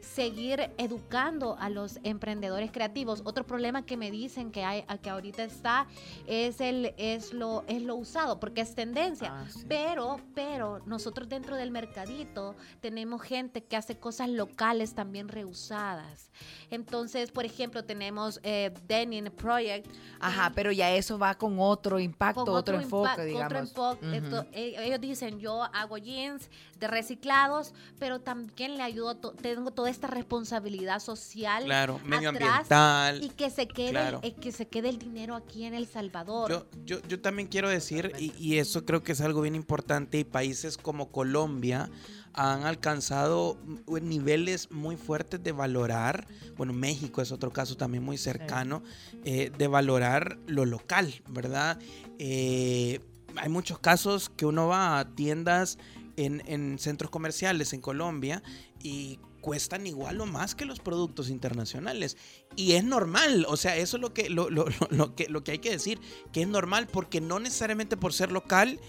seguir 0.00 0.70
educando 0.78 1.58
a 1.60 1.68
los 1.68 1.98
emprendedores 2.04 2.70
creativos. 2.72 3.20
Otro 3.26 3.44
problema 3.44 3.84
que 3.84 3.98
me 3.98 4.10
dicen 4.10 4.50
que 4.50 4.64
hay, 4.64 4.86
que 5.02 5.10
ahorita 5.10 5.44
está 5.44 5.86
es 6.26 6.62
el 6.62 6.94
es 6.96 7.34
lo 7.34 7.64
es 7.66 7.82
lo 7.82 7.96
usado, 7.96 8.40
porque 8.40 8.62
es 8.62 8.74
tendencia. 8.74 9.30
Ah, 9.30 9.44
pero 9.68 10.20
pero 10.34 10.80
nosotros 10.86 11.28
dentro 11.28 11.56
del 11.56 11.70
mercadito 11.70 12.56
tenemos 12.80 13.20
gente 13.20 13.62
que 13.64 13.76
hace 13.76 13.98
cosas 13.98 14.30
locales 14.30 14.94
también 14.94 15.28
reusadas. 15.28 16.30
Entonces, 16.70 17.30
por 17.30 17.44
ejemplo, 17.44 17.84
tenemos 17.84 18.40
eh, 18.42 18.72
Denim 18.86 19.26
Project. 19.26 19.86
Ajá, 20.18 20.50
pero 20.54 20.72
ya 20.72 20.90
eso 20.92 21.18
va 21.18 21.34
con 21.34 21.58
otro 21.58 21.98
impacto, 21.98 22.50
otro, 22.50 22.80
enfoque, 22.80 23.24
digamos. 23.24 23.46
Otro 23.46 23.58
enfoque 23.58 24.77
ellos 24.78 25.00
dicen, 25.00 25.38
yo 25.40 25.62
hago 25.62 25.98
jeans 25.98 26.50
de 26.78 26.86
reciclados, 26.88 27.74
pero 27.98 28.20
también 28.20 28.76
le 28.76 28.82
ayudo, 28.82 29.16
tengo 29.16 29.70
toda 29.70 29.90
esta 29.90 30.06
responsabilidad 30.06 31.00
social. 31.00 31.64
Claro, 31.64 32.00
medioambiental. 32.04 33.22
Y 33.22 33.30
que 33.30 33.50
se 33.50 33.68
quede, 33.68 34.18
eh, 34.22 34.34
que 34.34 34.52
se 34.52 34.66
quede 34.66 34.88
el 34.88 34.98
dinero 34.98 35.34
aquí 35.34 35.64
en 35.64 35.74
El 35.74 35.86
Salvador. 35.86 36.50
Yo, 36.50 36.66
yo, 36.84 37.08
yo 37.08 37.20
también 37.20 37.48
quiero 37.48 37.68
decir, 37.68 38.12
y, 38.18 38.32
y 38.38 38.58
eso 38.58 38.84
creo 38.84 39.02
que 39.02 39.12
es 39.12 39.20
algo 39.20 39.40
bien 39.40 39.54
importante, 39.54 40.18
y 40.18 40.24
países 40.24 40.76
como 40.76 41.10
Colombia 41.10 41.90
han 42.34 42.64
alcanzado 42.64 43.58
niveles 44.00 44.70
muy 44.70 44.96
fuertes 44.96 45.42
de 45.42 45.50
valorar, 45.50 46.26
bueno, 46.56 46.72
México 46.72 47.20
es 47.20 47.32
otro 47.32 47.50
caso 47.50 47.76
también 47.76 48.04
muy 48.04 48.16
cercano, 48.16 48.82
eh, 49.24 49.50
de 49.56 49.66
valorar 49.66 50.38
lo 50.46 50.64
local, 50.64 51.12
¿verdad? 51.28 51.78
Eh, 52.20 53.00
hay 53.36 53.48
muchos 53.48 53.78
casos 53.78 54.30
que 54.30 54.46
uno 54.46 54.68
va 54.68 54.98
a 54.98 55.14
tiendas 55.14 55.78
en, 56.16 56.42
en 56.46 56.78
centros 56.78 57.10
comerciales 57.10 57.72
en 57.72 57.80
Colombia 57.80 58.42
y 58.82 59.18
cuestan 59.40 59.86
igual 59.86 60.20
o 60.20 60.26
más 60.26 60.54
que 60.54 60.64
los 60.64 60.80
productos 60.80 61.30
internacionales. 61.30 62.16
Y 62.56 62.72
es 62.72 62.84
normal, 62.84 63.46
o 63.48 63.56
sea, 63.56 63.76
eso 63.76 63.96
es 63.96 64.00
lo 64.00 64.12
que, 64.12 64.28
lo, 64.28 64.50
lo, 64.50 64.66
lo, 64.90 65.14
que, 65.14 65.28
lo 65.28 65.44
que 65.44 65.52
hay 65.52 65.58
que 65.58 65.70
decir, 65.70 66.00
que 66.32 66.42
es 66.42 66.48
normal 66.48 66.86
porque 66.86 67.20
no 67.20 67.38
necesariamente 67.38 67.96
por 67.96 68.12
ser 68.12 68.32
local 68.32 68.80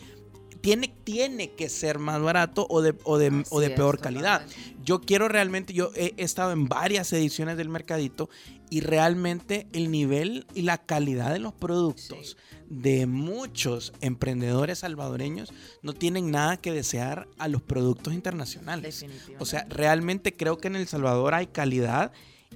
tiene, 0.62 0.94
tiene 1.04 1.52
que 1.52 1.70
ser 1.70 2.00
más 2.00 2.22
barato 2.22 2.68
o 2.70 2.82
de, 2.82 2.96
o 3.04 3.18
de, 3.18 3.44
o 3.50 3.60
de 3.60 3.70
peor 3.70 4.00
calidad. 4.00 4.46
Yo 4.84 5.02
quiero 5.02 5.28
realmente, 5.28 5.74
yo 5.74 5.92
he, 5.96 6.14
estado 6.18 6.52
en 6.52 6.68
varias 6.68 7.12
ediciones 7.14 7.58
del 7.58 7.70
mercadito 7.70 8.30
y 8.70 8.82
realmente 8.82 9.68
el 9.74 9.92
nivel 9.92 10.46
y 10.54 10.64
la 10.64 10.78
calidad 10.78 11.32
de 11.32 11.40
los 11.40 11.54
productos 11.54 12.38
de 12.70 13.08
muchos 13.08 13.94
emprendedores 14.02 14.80
salvadoreños 14.80 15.52
no 15.82 15.94
tienen 15.94 16.30
nada 16.30 16.58
que 16.58 16.72
desear 16.72 17.28
a 17.38 17.48
los 17.48 17.62
productos 17.62 18.14
internacionales. 18.14 19.06
O 19.40 19.46
sea, 19.46 19.66
realmente 19.70 20.36
creo 20.36 20.58
que 20.58 20.68
en 20.68 20.76
El 20.76 20.88
Salvador 20.88 21.34
hay 21.34 21.48
calidad 21.48 22.12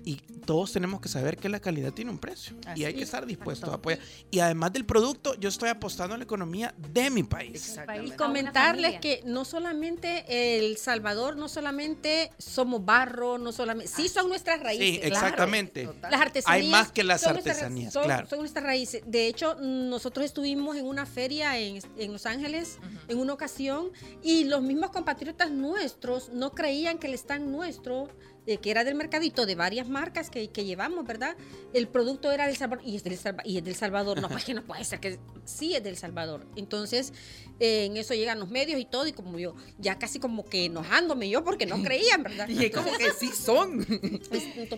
y 0.05 0.15
todos 0.45 0.73
tenemos 0.73 0.99
que 0.99 1.07
saber 1.07 1.37
que 1.37 1.47
la 1.49 1.59
calidad 1.59 1.93
tiene 1.93 2.11
un 2.11 2.19
precio 2.19 2.55
y 2.75 2.83
hay 2.83 2.93
que 2.93 3.03
estar 3.03 3.25
dispuestos 3.25 3.69
a 3.69 3.75
apoyar. 3.75 3.99
Y 4.31 4.39
además 4.39 4.73
del 4.73 4.85
producto, 4.85 5.35
yo 5.35 5.49
estoy 5.49 5.69
apostando 5.69 6.15
a 6.15 6.17
la 6.17 6.23
economía 6.23 6.73
de 6.91 7.09
mi 7.09 7.23
país. 7.23 7.77
Y 8.03 8.11
comentarles 8.11 8.99
que 8.99 9.21
no 9.25 9.45
solamente 9.45 10.57
El 10.57 10.77
Salvador, 10.77 11.37
no 11.37 11.47
solamente 11.47 12.31
somos 12.37 12.83
barro, 12.83 13.37
no 13.37 13.51
solamente, 13.51 13.91
sí 13.93 14.09
son 14.09 14.27
nuestras 14.27 14.59
raíces. 14.61 14.87
Sí, 14.87 14.99
exactamente. 15.01 15.89
las 16.01 16.21
artesanías. 16.21 16.65
Hay 16.65 16.69
más 16.69 16.91
que 16.91 17.03
las 17.03 17.25
artesanías, 17.25 17.93
claro. 17.93 18.27
Son 18.27 18.39
nuestras 18.39 18.65
raíces. 18.65 19.03
De 19.05 19.27
hecho, 19.27 19.55
nosotros 19.55 20.25
estuvimos 20.25 20.75
en 20.75 20.85
una 20.85 21.05
feria 21.05 21.57
en, 21.57 21.81
Los 22.11 22.25
Ángeles 22.25 22.79
en 23.07 23.19
una 23.19 23.33
ocasión 23.33 23.91
y 24.21 24.43
los 24.45 24.61
mismos 24.61 24.91
compatriotas 24.91 25.51
nuestros 25.51 26.29
no 26.29 26.51
creían 26.51 26.97
que 26.97 27.07
el 27.07 27.13
stand 27.13 27.47
nuestro 27.47 28.09
que 28.45 28.71
era 28.71 28.83
del 28.83 28.95
mercadito 28.95 29.45
de 29.45 29.55
varias 29.55 29.87
marcas 29.87 30.29
que, 30.29 30.49
que, 30.49 30.65
llevamos, 30.65 31.05
¿verdad? 31.05 31.35
El 31.73 31.87
producto 31.87 32.31
era 32.31 32.45
del 32.47 32.57
Salvador 32.57 32.85
y 32.85 32.95
es 32.95 33.03
del, 33.03 33.17
y 33.45 33.57
es 33.57 33.63
del 33.63 33.75
Salvador. 33.75 34.21
No, 34.21 34.29
pues 34.29 34.43
que 34.43 34.53
no 34.53 34.63
puede 34.63 34.83
ser 34.83 34.99
que 34.99 35.19
sí 35.45 35.75
es 35.75 35.83
del 35.83 35.97
Salvador. 35.97 36.45
Entonces, 36.55 37.13
eh, 37.59 37.85
en 37.85 37.97
eso 37.97 38.13
llegan 38.13 38.39
los 38.39 38.49
medios 38.49 38.79
y 38.79 38.85
todo, 38.85 39.07
y 39.07 39.13
como 39.13 39.39
yo, 39.39 39.55
ya 39.77 39.97
casi 39.97 40.19
como 40.19 40.45
que 40.45 40.65
enojándome 40.65 41.29
yo 41.29 41.43
porque 41.43 41.65
no 41.65 41.81
creían, 41.83 42.23
¿verdad? 42.23 42.47
y 42.49 42.69
como 42.69 42.91
que 42.97 43.11
sí 43.11 43.29
son. 43.29 43.85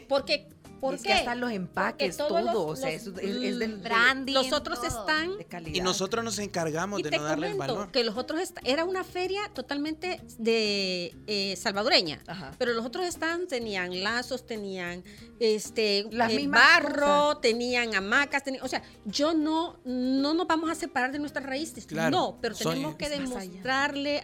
porque 0.08 0.48
¿Por 0.92 1.02
qué? 1.02 1.14
están 1.14 1.40
los 1.40 1.52
empaques, 1.52 2.18
todo. 2.18 2.68
o 2.68 2.76
sea, 2.76 2.92
es, 2.92 3.14
del 3.14 3.78
branding. 3.78 4.34
Los 4.34 4.54
otros 4.54 4.84
están. 4.84 5.32
Y 5.74 5.82
nosotros 5.82 6.24
nos 6.24 6.40
encargamos 6.40 7.02
de 7.02 7.12
no 7.12 7.24
darle 7.24 7.52
el 7.52 7.58
valor. 7.58 7.92
Que 7.92 8.04
los 8.04 8.18
otros 8.18 8.54
era 8.64 8.84
una 8.84 9.04
feria 9.04 9.50
totalmente 9.54 10.22
de 10.38 11.16
eh, 11.28 11.56
salvadoreña. 11.56 12.22
Pero 12.58 12.74
los 12.74 12.86
otros 12.86 13.06
están 13.06 13.48
tenían 13.48 14.04
lazos, 14.04 14.46
tenían 14.46 15.04
este 15.40 16.08
Las 16.12 16.32
eh, 16.32 16.48
barro, 16.48 17.38
tenían 17.38 17.96
hamacas, 17.96 18.44
o 18.62 18.68
sea, 18.68 18.82
yo 19.06 19.34
no, 19.34 19.80
no 19.84 20.34
nos 20.34 20.48
vamos 20.48 20.70
a 20.70 20.76
separar 20.76 21.12
de 21.12 21.20
nuestras 21.20 21.46
raíces. 21.46 21.88
no, 21.92 22.38
pero 22.42 22.56
tenemos 22.56 22.96
que 22.96 23.10
demostrarle 23.10 24.24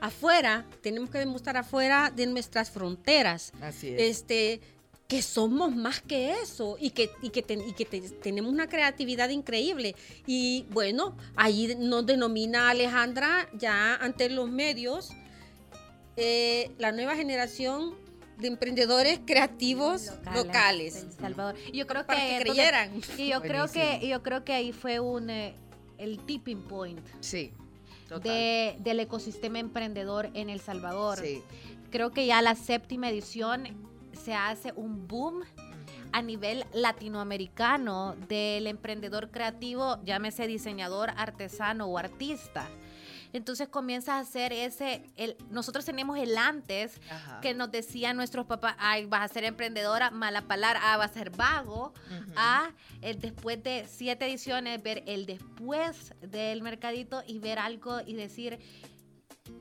afuera, 0.00 0.66
tenemos 0.82 1.10
que 1.10 1.18
demostrar 1.18 1.56
afuera 1.56 2.12
de 2.14 2.26
nuestras 2.26 2.70
fronteras. 2.70 3.52
Así 3.60 3.88
es. 3.88 4.18
Este, 4.18 4.60
que 5.08 5.22
somos 5.22 5.74
más 5.74 6.00
que 6.00 6.32
eso 6.32 6.76
y 6.80 6.90
que, 6.90 7.10
y 7.22 7.30
que, 7.30 7.42
tenemos 7.42 8.52
una 8.52 8.68
creatividad 8.68 9.28
increíble. 9.28 9.94
Y 10.26 10.66
bueno, 10.70 11.16
ahí 11.36 11.76
nos 11.78 12.04
denomina 12.06 12.70
Alejandra 12.70 13.48
ya 13.52 13.94
ante 13.96 14.28
los 14.30 14.50
medios 14.50 15.10
eh, 16.16 16.72
la 16.78 16.92
nueva 16.92 17.14
generación 17.14 17.94
de 18.38 18.48
emprendedores 18.48 19.20
creativos 19.24 20.12
locales. 20.34 21.06
Salvador. 21.18 21.54
Yo 21.72 21.86
creo 21.86 22.04
Para 22.04 22.20
que, 22.20 22.38
creyeran. 22.40 23.00
Y 23.16 23.28
yo 23.28 23.40
creo 23.40 23.68
que 23.68 24.06
yo 24.06 24.22
creo 24.22 24.44
que 24.44 24.52
ahí 24.52 24.72
fue 24.72 24.98
un 24.98 25.30
eh, 25.30 25.54
el 25.98 26.18
tipping 26.18 26.62
point. 26.62 27.00
Sí. 27.20 27.52
De, 28.22 28.76
del 28.80 29.00
ecosistema 29.00 29.58
emprendedor 29.58 30.30
en 30.34 30.48
El 30.48 30.60
Salvador. 30.60 31.18
Sí. 31.18 31.42
Creo 31.90 32.12
que 32.12 32.24
ya 32.26 32.40
la 32.40 32.54
séptima 32.54 33.10
edición 33.10 33.66
se 34.16 34.34
hace 34.34 34.72
un 34.76 35.06
boom 35.06 35.42
a 36.12 36.22
nivel 36.22 36.64
latinoamericano 36.72 38.16
del 38.28 38.66
emprendedor 38.66 39.30
creativo, 39.30 39.98
llámese 40.04 40.46
diseñador, 40.46 41.10
artesano 41.16 41.86
o 41.86 41.98
artista. 41.98 42.68
Entonces 43.32 43.68
comienza 43.68 44.16
a 44.16 44.20
hacer 44.20 44.52
ese, 44.52 45.02
el, 45.16 45.36
nosotros 45.50 45.84
tenemos 45.84 46.18
el 46.18 46.38
antes 46.38 47.00
que 47.42 47.52
nos 47.52 47.70
decían 47.70 48.16
nuestros 48.16 48.46
papás, 48.46 48.76
ay, 48.78 49.04
vas 49.04 49.30
a 49.30 49.34
ser 49.34 49.44
emprendedora, 49.44 50.10
mala 50.10 50.42
palabra, 50.42 50.80
ah, 50.82 50.96
vas 50.96 51.10
a 51.10 51.14
ser 51.14 51.30
vago, 51.30 51.92
a 52.34 52.70
el 53.02 53.18
después 53.18 53.62
de 53.62 53.84
siete 53.88 54.26
ediciones, 54.26 54.82
ver 54.82 55.02
el 55.06 55.26
después 55.26 56.14
del 56.22 56.62
mercadito 56.62 57.22
y 57.26 57.38
ver 57.38 57.58
algo 57.58 58.00
y 58.06 58.14
decir 58.14 58.58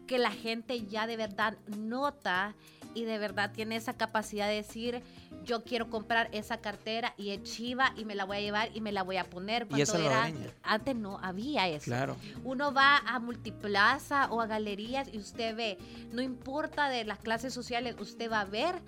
que 0.07 0.19
la 0.19 0.31
gente 0.31 0.85
ya 0.85 1.07
de 1.07 1.17
verdad 1.17 1.57
nota 1.77 2.55
y 2.95 3.03
de 3.03 3.19
verdad 3.19 3.51
tiene 3.53 3.75
esa 3.75 3.93
capacidad 3.93 4.47
de 4.47 4.55
decir, 4.55 5.03
yo 5.43 5.63
quiero 5.63 5.89
comprar 5.89 6.29
esa 6.31 6.57
cartera 6.57 7.13
y 7.17 7.29
es 7.29 7.43
chiva 7.43 7.93
y 7.95 8.05
me 8.05 8.15
la 8.15 8.25
voy 8.25 8.37
a 8.37 8.41
llevar 8.41 8.69
y 8.73 8.81
me 8.81 8.91
la 8.91 9.03
voy 9.03 9.17
a 9.17 9.25
poner. 9.25 9.67
Cuando 9.67 9.99
¿Y 9.99 10.05
era, 10.05 10.31
antes 10.63 10.95
no 10.95 11.19
había 11.21 11.67
eso. 11.67 11.85
Claro. 11.85 12.15
Uno 12.43 12.73
va 12.73 12.97
a 12.97 13.19
multiplaza 13.19 14.31
o 14.31 14.41
a 14.41 14.47
galerías 14.47 15.13
y 15.13 15.19
usted 15.19 15.55
ve, 15.55 15.77
no 16.11 16.21
importa 16.21 16.89
de 16.89 17.03
las 17.03 17.19
clases 17.19 17.53
sociales, 17.53 17.95
usted 17.99 18.31
va 18.31 18.41
a 18.41 18.45
ver 18.45 18.81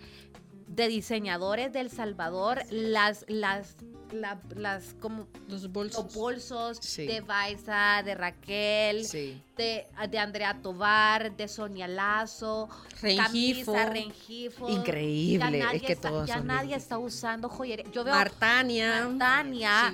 de 0.68 0.88
diseñadores 0.88 1.74
del 1.74 1.90
Salvador 1.90 2.64
las 2.70 3.26
las 3.28 3.76
las 4.14 4.96
como 5.00 5.28
los 5.48 5.72
bolsos, 5.72 6.14
bolsos 6.14 6.96
de 6.96 7.22
Baiza, 7.22 8.02
de 8.04 8.16
Raquel, 8.16 9.08
de, 9.08 9.88
de, 10.10 10.20
Andrea 10.20 10.58
Tovar, 10.62 11.36
de 11.36 11.48
Sonia 11.48 11.88
Lazo, 11.88 12.70
Rengifo, 13.02 13.74
camisa, 13.74 13.90
Rengifo. 13.90 14.70
Increíble, 14.70 15.64
es 15.74 15.82
que 15.82 15.94
está, 15.94 16.10
todos 16.10 16.28
ya 16.28 16.40
nadie 16.40 16.76
está 16.76 16.98
usando 16.98 17.50
joyería. 17.50 17.86
Yo 17.92 18.04
veo 18.04 18.14
Martania, 18.14 19.08
Martania, 19.08 19.92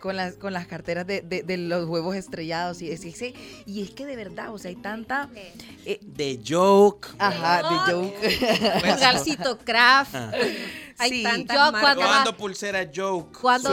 con 0.00 0.16
las 0.16 0.34
con 0.34 0.52
las 0.52 0.66
carteras 0.66 1.06
de, 1.06 1.22
de, 1.22 1.56
los 1.56 1.86
huevos 1.88 2.16
estrellados 2.16 2.82
y 2.82 2.90
es, 2.90 3.04
y 3.66 3.82
es 3.82 3.90
que 3.90 4.06
de 4.06 4.16
verdad, 4.16 4.52
o 4.52 4.58
sea, 4.58 4.70
hay 4.70 4.76
tanta 4.76 5.28
eh, 5.84 5.98
de 6.02 6.40
joke, 6.46 7.08
ajá, 7.18 7.86
de 7.86 7.92
joke, 7.92 9.00
Galcito 9.00 9.58
Craft. 9.58 10.14
Ah. 10.14 10.32
Hay 10.98 11.22
tantas 11.22 11.70
Cuando, 11.70 12.36
pulsera 12.36 12.88
joke. 12.94 13.21
Cuando, 13.40 13.70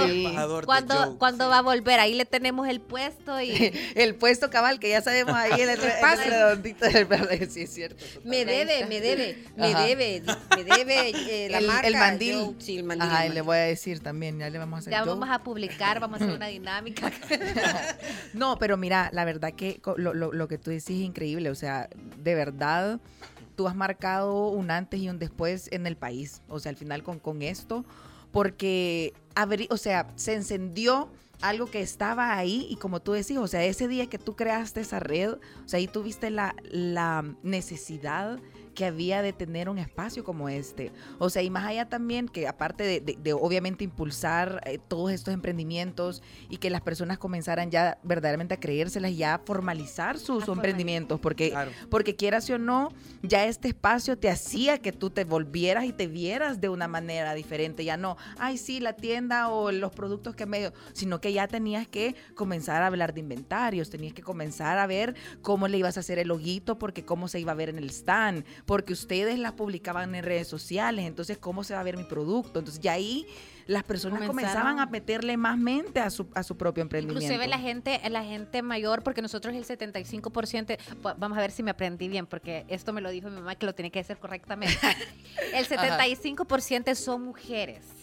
cuando, 0.66 1.18
cuando 1.18 1.50
va 1.50 1.60
a 1.60 1.62
volver, 1.62 2.00
ahí 2.00 2.14
le 2.14 2.26
tenemos 2.26 2.68
el 2.68 2.82
puesto 2.82 3.42
y 3.42 3.52
el 3.96 4.16
puesto 4.16 4.50
cabal 4.50 4.80
que 4.80 4.90
ya 4.90 5.02
sabemos 5.02 5.34
ahí 5.36 5.62
el, 5.62 5.70
el, 5.70 5.80
el 5.80 6.32
redondito 6.32 6.86
del 6.86 7.08
sí 7.50 7.62
es 7.62 7.74
cierto. 7.74 8.04
Me 8.24 8.46
debe, 8.46 8.86
me 8.86 9.02
debe, 9.02 9.38
me 9.56 9.74
debe, 9.74 10.24
me 10.56 10.64
debe 10.64 11.46
eh, 11.46 11.50
la 11.50 11.62
marca. 11.62 11.88
El 11.88 11.96
mandil. 11.96 12.56
sí, 12.60 12.78
el 12.78 12.84
mandil. 12.84 13.08
Ajá, 13.08 13.28
le 13.28 13.42
voy 13.42 13.58
a 13.58 13.62
decir 13.62 14.00
también, 14.00 14.40
ya 14.40 14.50
le 14.50 14.58
vamos 14.58 14.78
a 14.78 14.80
hacer. 14.80 14.94
Ya 14.94 15.04
vamos 15.04 15.30
a 15.30 15.44
publicar, 15.44 16.00
vamos 16.00 16.22
a 16.22 16.24
hacer 16.24 16.36
una 16.36 16.48
dinámica. 16.48 17.12
no, 18.34 18.58
pero 18.58 18.78
mira, 18.78 19.10
la 19.14 19.26
verdad 19.26 19.54
que 19.54 19.82
lo, 19.98 20.14
lo, 20.14 20.32
lo 20.32 20.48
que 20.48 20.58
tú 20.58 20.72
decís 20.72 20.90
es 20.90 21.06
increíble, 21.06 21.50
o 21.50 21.56
sea, 21.56 21.90
de 22.18 22.36
verdad 22.36 23.00
tú 23.60 23.68
has 23.68 23.76
marcado 23.76 24.48
un 24.48 24.72
antes 24.72 25.02
y 25.02 25.10
un 25.10 25.20
después 25.20 25.68
en 25.74 25.86
el 25.86 25.98
país, 25.98 26.42
o 26.48 26.62
sea, 26.62 26.70
al 26.70 26.78
final 26.78 27.04
con, 27.04 27.20
con 27.20 27.42
esto, 27.42 27.84
porque, 28.32 29.14
o 29.70 29.78
sea, 29.78 30.08
se 30.16 30.34
encendió 30.34 31.10
algo 31.42 31.68
que 31.68 31.82
estaba 31.82 32.36
ahí 32.36 32.68
y 32.70 32.76
como 32.76 33.00
tú 33.02 33.14
decís, 33.14 33.38
o 33.38 33.48
sea, 33.48 33.64
ese 33.64 33.88
día 33.88 34.08
que 34.08 34.18
tú 34.18 34.36
creaste 34.36 34.82
esa 34.82 35.00
red, 35.00 35.34
o 35.34 35.68
sea, 35.68 35.78
ahí 35.78 35.88
tuviste 35.88 36.30
la, 36.30 36.56
la 36.64 37.24
necesidad 37.44 38.40
que 38.80 38.86
había 38.86 39.22
de 39.22 39.34
tener 39.34 39.68
un 39.68 39.78
espacio 39.78 40.24
como 40.24 40.48
este. 40.48 40.94
O 41.18 41.30
sea, 41.30 41.42
y 41.42 41.50
más 41.50 41.66
allá 41.66 41.90
también 41.90 42.30
que 42.30 42.48
aparte 42.48 43.02
de, 43.02 43.34
obviamente 43.34 43.84
impulsar 43.84 44.62
eh, 44.66 44.80
todos 44.88 45.12
estos 45.12 45.34
emprendimientos 45.34 46.24
y 46.50 46.60
que 46.60 46.70
las 46.70 46.80
personas 46.80 47.18
comenzaran 47.18 47.72
ya 47.72 47.98
verdaderamente 48.04 48.54
a 48.54 48.60
creérselas, 48.62 49.18
ya 49.18 49.34
a 49.34 49.40
formalizar 49.40 50.18
sus 50.18 50.48
emprendimientos, 50.48 51.20
porque, 51.20 51.54
porque 51.90 52.16
quieras 52.16 52.50
o 52.52 52.58
no, 52.58 52.94
ya 53.22 53.44
este 53.48 53.68
espacio 53.68 54.18
te 54.18 54.30
hacía 54.30 54.78
que 54.78 54.94
tú 54.94 55.10
te 55.10 55.26
volvieras 55.26 55.84
y 55.84 55.92
te 55.92 56.08
vieras 56.08 56.62
de 56.62 56.70
una 56.70 56.88
manera 56.88 57.34
diferente. 57.34 57.84
Ya 57.84 57.98
no, 57.98 58.16
ay, 58.38 58.58
sí, 58.58 58.80
la 58.80 58.94
tienda 58.94 59.50
o 59.50 59.74
los 59.74 59.92
productos 59.92 60.38
que 60.38 60.46
medio, 60.46 60.72
sino 60.94 61.20
que 61.20 61.34
ya 61.34 61.50
tenías 61.50 61.86
que 61.86 62.16
comenzar 62.34 62.82
a 62.82 62.88
hablar 62.88 63.14
de 63.14 63.20
inventarios, 63.20 63.90
tenías 63.90 64.14
que 64.14 64.22
comenzar 64.22 64.78
a 64.78 64.88
ver 64.88 65.16
cómo 65.42 65.68
le 65.68 65.78
ibas 65.78 65.98
a 65.98 66.00
hacer 66.00 66.18
el 66.18 66.30
loguito, 66.30 66.80
porque 66.80 67.04
cómo 67.04 67.28
se 67.28 67.42
iba 67.42 67.52
a 67.52 67.56
ver 67.56 67.68
en 67.68 67.78
el 67.78 67.90
stand, 67.90 68.46
porque 68.70 68.94
ustedes 68.94 69.40
las 69.40 69.54
publicaban 69.54 70.14
en 70.14 70.24
redes 70.24 70.48
sociales, 70.48 71.08
entonces 71.08 71.40
cómo 71.40 71.64
se 71.64 71.74
va 71.74 71.80
a 71.80 71.84
ver 71.84 71.98
mi 71.98 72.04
producto. 72.04 72.60
Entonces 72.60 72.80
ya 72.80 72.94
ahí 72.94 73.26
las 73.66 73.84
personas 73.84 74.28
comenzaban 74.28 74.80
a 74.80 74.86
meterle 74.86 75.38
más 75.38 75.58
mente 75.58 76.00
a 76.00 76.12
su, 76.12 76.28
a 76.36 76.44
su 76.44 76.56
propio 76.56 76.84
emprendimiento. 76.84 77.26
Inclusive 77.26 77.48
la 77.48 77.58
gente, 77.58 78.00
la 78.12 78.24
gente 78.24 78.62
mayor, 78.62 79.02
porque 79.02 79.24
nosotros 79.24 79.56
el 79.56 79.66
75%, 79.66 80.78
vamos 81.18 81.36
a 81.36 81.42
ver 81.42 81.50
si 81.50 81.64
me 81.64 81.72
aprendí 81.72 82.10
bien, 82.10 82.28
porque 82.28 82.64
esto 82.68 82.94
me 82.94 83.02
lo 83.02 83.10
dijo 83.10 83.28
mi 83.32 83.38
mamá 83.38 83.56
que 83.56 83.66
lo 83.66 83.74
tiene 83.74 83.90
que 83.90 84.02
hacer 84.02 84.20
correctamente. 84.20 84.78
el 85.56 85.68
75% 85.68 86.94
son 86.94 87.24
mujeres. 87.24 87.99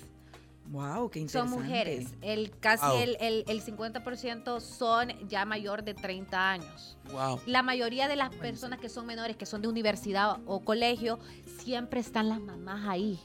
Wow, 0.68 1.10
qué 1.10 1.20
interesante. 1.20 1.54
Son 1.54 1.62
mujeres. 1.62 2.08
El, 2.22 2.50
casi 2.58 3.02
el, 3.02 3.16
el, 3.20 3.44
el, 3.48 3.62
50% 3.62 4.60
son 4.60 5.12
ya 5.28 5.44
mayor 5.44 5.84
de 5.84 5.94
30 5.94 6.50
años. 6.50 6.98
Wow. 7.12 7.40
La 7.46 7.62
mayoría 7.62 8.08
de 8.08 8.16
las 8.16 8.34
personas 8.34 8.80
que 8.80 8.88
son 8.88 9.06
menores, 9.06 9.36
que 9.36 9.46
son 9.46 9.62
de 9.62 9.68
universidad 9.68 10.38
o 10.46 10.60
colegio, 10.60 11.18
siempre 11.62 12.00
están 12.00 12.28
las 12.28 12.40
mamás 12.40 12.88
ahí. 12.88 13.20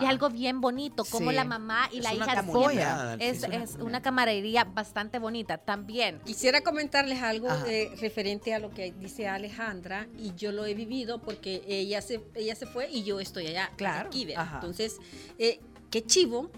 Es 0.00 0.08
algo 0.08 0.30
bien 0.30 0.60
bonito, 0.60 1.04
como 1.04 1.32
la 1.32 1.44
mamá 1.44 1.88
y 1.90 2.00
la 2.00 2.14
hija 2.14 2.44
siempre. 2.44 3.16
Es, 3.18 3.42
es, 3.42 3.74
una, 3.80 4.00
camaradería 4.00 4.62
bastante 4.62 5.18
bonita 5.18 5.58
también. 5.58 6.20
Quisiera 6.24 6.60
comentarles 6.60 7.20
algo 7.20 7.48
eh, 7.66 7.90
referente 8.00 8.54
a 8.54 8.60
lo 8.60 8.70
que 8.70 8.92
dice 8.92 9.26
Alejandra, 9.26 10.06
y 10.16 10.34
yo 10.36 10.52
lo 10.52 10.66
he 10.66 10.74
vivido 10.74 11.20
porque 11.20 11.64
ella 11.66 12.00
se, 12.00 12.22
ella 12.36 12.54
se 12.54 12.66
fue 12.66 12.88
y 12.90 13.02
yo 13.02 13.18
estoy 13.18 13.48
allá. 13.48 13.72
Claro. 13.76 14.08
Aquí, 14.08 14.28
Entonces, 14.32 14.98
eh, 15.38 15.60
qué 15.90 16.04
chivo 16.04 16.52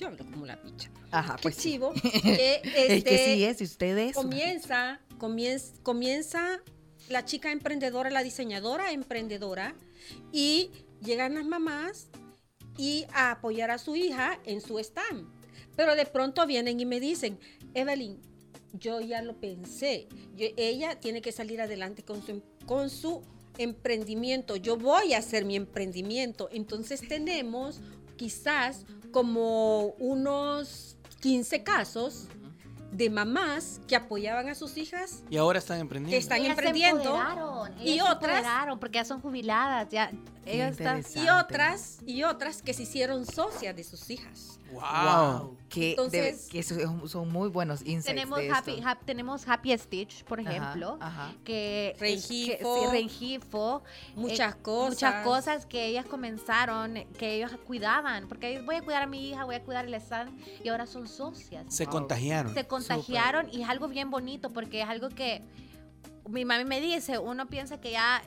yo 0.00 0.06
hablo 0.06 0.24
como 0.24 0.46
la 0.46 0.60
picha. 0.60 0.90
Ajá, 1.10 1.36
pues 1.42 1.58
chivo. 1.58 1.92
Que, 2.22 2.62
es 2.64 3.04
que 3.04 3.18
sí 3.18 3.44
este, 3.44 3.50
es, 3.50 3.60
ustedes. 3.60 4.14
Comienza, 4.14 5.00
comienza, 5.18 5.74
comienza 5.82 6.60
la 7.08 7.24
chica 7.24 7.52
emprendedora, 7.52 8.10
la 8.10 8.22
diseñadora 8.22 8.92
emprendedora, 8.92 9.74
y 10.32 10.70
llegan 11.02 11.34
las 11.34 11.44
mamás 11.44 12.08
y 12.78 13.04
a 13.12 13.32
apoyar 13.32 13.70
a 13.70 13.78
su 13.78 13.94
hija 13.94 14.40
en 14.44 14.60
su 14.60 14.78
stand. 14.78 15.28
Pero 15.76 15.94
de 15.94 16.06
pronto 16.06 16.46
vienen 16.46 16.80
y 16.80 16.86
me 16.86 16.98
dicen, 16.98 17.38
Evelyn, 17.74 18.18
yo 18.72 19.00
ya 19.00 19.22
lo 19.22 19.38
pensé, 19.38 20.08
ella 20.56 20.98
tiene 20.98 21.20
que 21.20 21.32
salir 21.32 21.60
adelante 21.60 22.02
con 22.02 22.24
su, 22.24 22.42
con 22.66 22.88
su 22.88 23.22
emprendimiento, 23.58 24.56
yo 24.56 24.76
voy 24.76 25.12
a 25.12 25.18
hacer 25.18 25.44
mi 25.44 25.56
emprendimiento. 25.56 26.48
Entonces 26.52 27.06
tenemos 27.06 27.80
quizás 28.16 28.84
como 29.10 29.94
unos 29.98 30.96
15 31.20 31.62
casos 31.62 32.28
de 32.92 33.10
mamás 33.10 33.80
que 33.86 33.96
apoyaban 33.96 34.48
a 34.48 34.54
sus 34.54 34.76
hijas. 34.76 35.22
Y 35.30 35.36
ahora 35.36 35.58
están 35.58 35.80
emprendiendo. 35.80 36.10
Que 36.12 36.18
están 36.18 36.44
emprendiendo. 36.44 37.18
y 37.80 38.00
otras. 38.00 38.44
porque 38.78 38.96
ya 38.96 39.04
son 39.04 39.20
jubiladas. 39.20 39.88
Ya, 39.90 40.10
y 40.46 41.28
otras, 41.28 41.98
y 42.06 42.22
otras 42.24 42.62
que 42.62 42.74
se 42.74 42.82
hicieron 42.82 43.26
socias 43.26 43.76
de 43.76 43.84
sus 43.84 44.10
hijas. 44.10 44.58
Wow. 44.72 45.56
Que, 45.68 45.96
que 46.50 46.62
son 46.62 47.30
muy 47.30 47.48
buenos 47.48 47.80
insights 47.82 48.06
tenemos 48.06 48.40
happy, 48.52 48.82
tenemos 49.04 49.48
Happy 49.48 49.76
Stitch, 49.76 50.24
por 50.24 50.40
ejemplo, 50.40 50.98
que 51.44 51.96
Rengifo, 51.98 53.82
muchas 54.14 54.54
eh, 54.54 54.58
cosas. 54.62 54.90
Muchas 54.90 55.24
cosas 55.24 55.66
que 55.66 55.86
ellas 55.86 56.06
comenzaron, 56.06 56.94
que 57.18 57.34
ellos 57.34 57.52
cuidaban, 57.66 58.28
porque 58.28 58.60
voy 58.62 58.76
a 58.76 58.82
cuidar 58.82 59.02
a 59.02 59.06
mi 59.06 59.30
hija, 59.30 59.44
voy 59.44 59.56
a 59.56 59.62
cuidar 59.62 59.84
el 59.86 59.94
stand 59.94 60.32
y 60.64 60.68
ahora 60.68 60.86
son 60.86 61.06
socias. 61.06 61.66
Se 61.68 61.86
contagiaron. 61.86 62.54
Se 62.54 62.66
contagiaron 62.66 62.79
y 63.50 63.62
es 63.62 63.68
algo 63.68 63.88
bien 63.88 64.10
bonito 64.10 64.50
porque 64.50 64.82
es 64.82 64.88
algo 64.88 65.08
que 65.08 65.42
mi 66.28 66.44
mami 66.44 66.64
me 66.64 66.80
dice, 66.80 67.18
uno 67.18 67.48
piensa 67.48 67.80
que 67.80 67.92
ya 67.92 68.22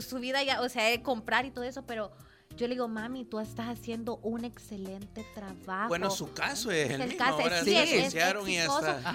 su 0.00 0.18
vida 0.18 0.42
ya, 0.42 0.60
o 0.60 0.68
sea, 0.68 1.02
comprar 1.02 1.44
y 1.46 1.50
todo 1.50 1.64
eso, 1.64 1.86
pero 1.86 2.10
yo 2.56 2.68
le 2.68 2.74
digo, 2.74 2.88
mami, 2.88 3.24
tú 3.24 3.40
estás 3.40 3.68
haciendo 3.68 4.18
un 4.18 4.44
excelente 4.44 5.24
trabajo. 5.34 5.88
Bueno, 5.88 6.10
su 6.10 6.32
caso 6.32 6.70
es 6.70 6.90
el, 6.90 7.02
mismo. 7.02 7.18
Caso, 7.18 7.40
Ahora 7.40 7.64
sí, 7.64 7.76
es, 7.76 8.14
y, 8.14 8.18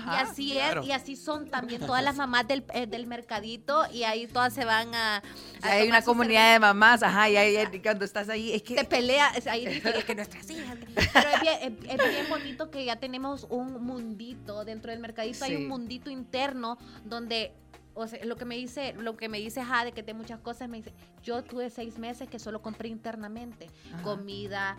así 0.07 0.57
es, 0.57 0.85
y 0.85 0.91
así 0.91 1.15
son 1.15 1.49
también 1.49 1.81
todas 1.81 2.03
las 2.03 2.15
mamás 2.15 2.47
del, 2.47 2.63
eh, 2.73 2.85
del 2.85 3.07
mercadito 3.07 3.85
y 3.91 4.03
ahí 4.03 4.27
todas 4.27 4.53
se 4.53 4.65
van 4.65 4.93
a... 4.93 5.21
hay 5.61 5.87
una 5.87 6.01
comunidad 6.01 6.53
de 6.53 6.59
mamás, 6.59 7.01
ajá, 7.03 7.29
y 7.29 7.37
ahí, 7.37 7.81
cuando 7.81 8.05
estás 8.05 8.29
ahí 8.29 8.51
es 8.51 8.63
que... 8.63 8.75
Te 8.75 8.85
pelea, 8.85 9.31
ahí 9.49 9.65
dice 9.73 10.03
que 10.05 10.15
nuestras 10.15 10.49
hijas... 10.49 10.77
Pero 10.95 11.29
es 11.29 11.41
bien, 11.41 11.77
es, 11.87 11.97
bien, 11.97 12.29
bonito 12.29 12.69
que 12.69 12.83
ya 12.83 12.97
tenemos 12.97 13.47
un 13.49 13.81
mundito 13.83 14.65
dentro 14.65 14.91
del 14.91 14.99
mercadito, 14.99 15.45
hay 15.45 15.55
un 15.55 15.67
mundito 15.67 16.09
interno 16.09 16.77
donde 17.05 17.53
o 17.93 18.07
sea, 18.07 18.23
lo 18.25 18.35
que 18.35 18.45
me 18.45 18.55
dice, 18.55 18.93
lo 18.93 19.17
que 19.17 19.29
me 19.29 19.39
dice 19.39 19.63
Jade, 19.63 19.91
que 19.91 20.03
tiene 20.03 20.19
muchas 20.19 20.39
cosas, 20.39 20.69
me 20.69 20.77
dice, 20.77 20.93
yo 21.23 21.43
tuve 21.43 21.69
seis 21.69 21.97
meses 21.97 22.29
que 22.29 22.39
solo 22.39 22.61
compré 22.61 22.89
internamente, 22.89 23.67
comida, 24.03 24.77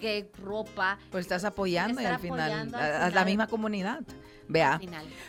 que 0.00 0.30
ropa. 0.42 0.98
Pues 1.10 1.22
estás 1.22 1.44
apoyando 1.44 2.00
y 2.00 2.04
al 2.04 2.18
final, 2.18 2.74
a, 2.74 3.10
la 3.10 3.24
misma 3.24 3.46
comunidad. 3.46 4.02
Vea. 4.48 4.80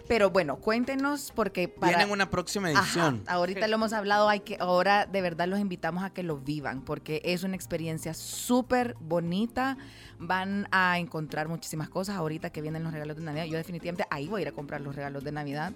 Pero 0.08 0.32
bueno, 0.32 0.58
cuéntenos 0.58 1.32
porque 1.34 1.68
para 1.68 1.98
Vienen 1.98 2.12
una 2.12 2.30
próxima 2.30 2.72
edición. 2.72 3.24
ahorita 3.28 3.68
lo 3.68 3.76
hemos 3.76 3.94
hablado, 3.94 4.28
hay 4.28 4.42
que 4.42 4.58
ahora 4.60 5.06
de 5.06 5.22
verdad 5.22 5.48
los 5.48 5.60
invitamos 5.60 6.04
a 6.04 6.10
que 6.10 6.24
lo 6.24 6.38
vivan 6.38 6.82
porque 6.82 7.22
es 7.24 7.44
una 7.44 7.56
experiencia 7.56 8.13
súper 8.13 8.96
bonita. 9.00 9.78
Van 10.20 10.68
a 10.72 11.00
encontrar 11.00 11.48
muchísimas 11.50 11.89
cosas 11.89 12.16
ahorita 12.16 12.50
que 12.50 12.62
vienen 12.62 12.84
los 12.84 12.94
regalos 12.94 13.18
de 13.18 13.24
Navidad. 13.24 13.46
Yo 13.46 13.58
definitivamente 13.58 14.06
ahí 14.10 14.28
voy 14.28 14.39
a 14.39 14.42
ir 14.44 14.48
a 14.48 14.52
comprar 14.52 14.82
los 14.82 14.96
regalos 14.96 15.24
de 15.24 15.32
Navidad. 15.32 15.74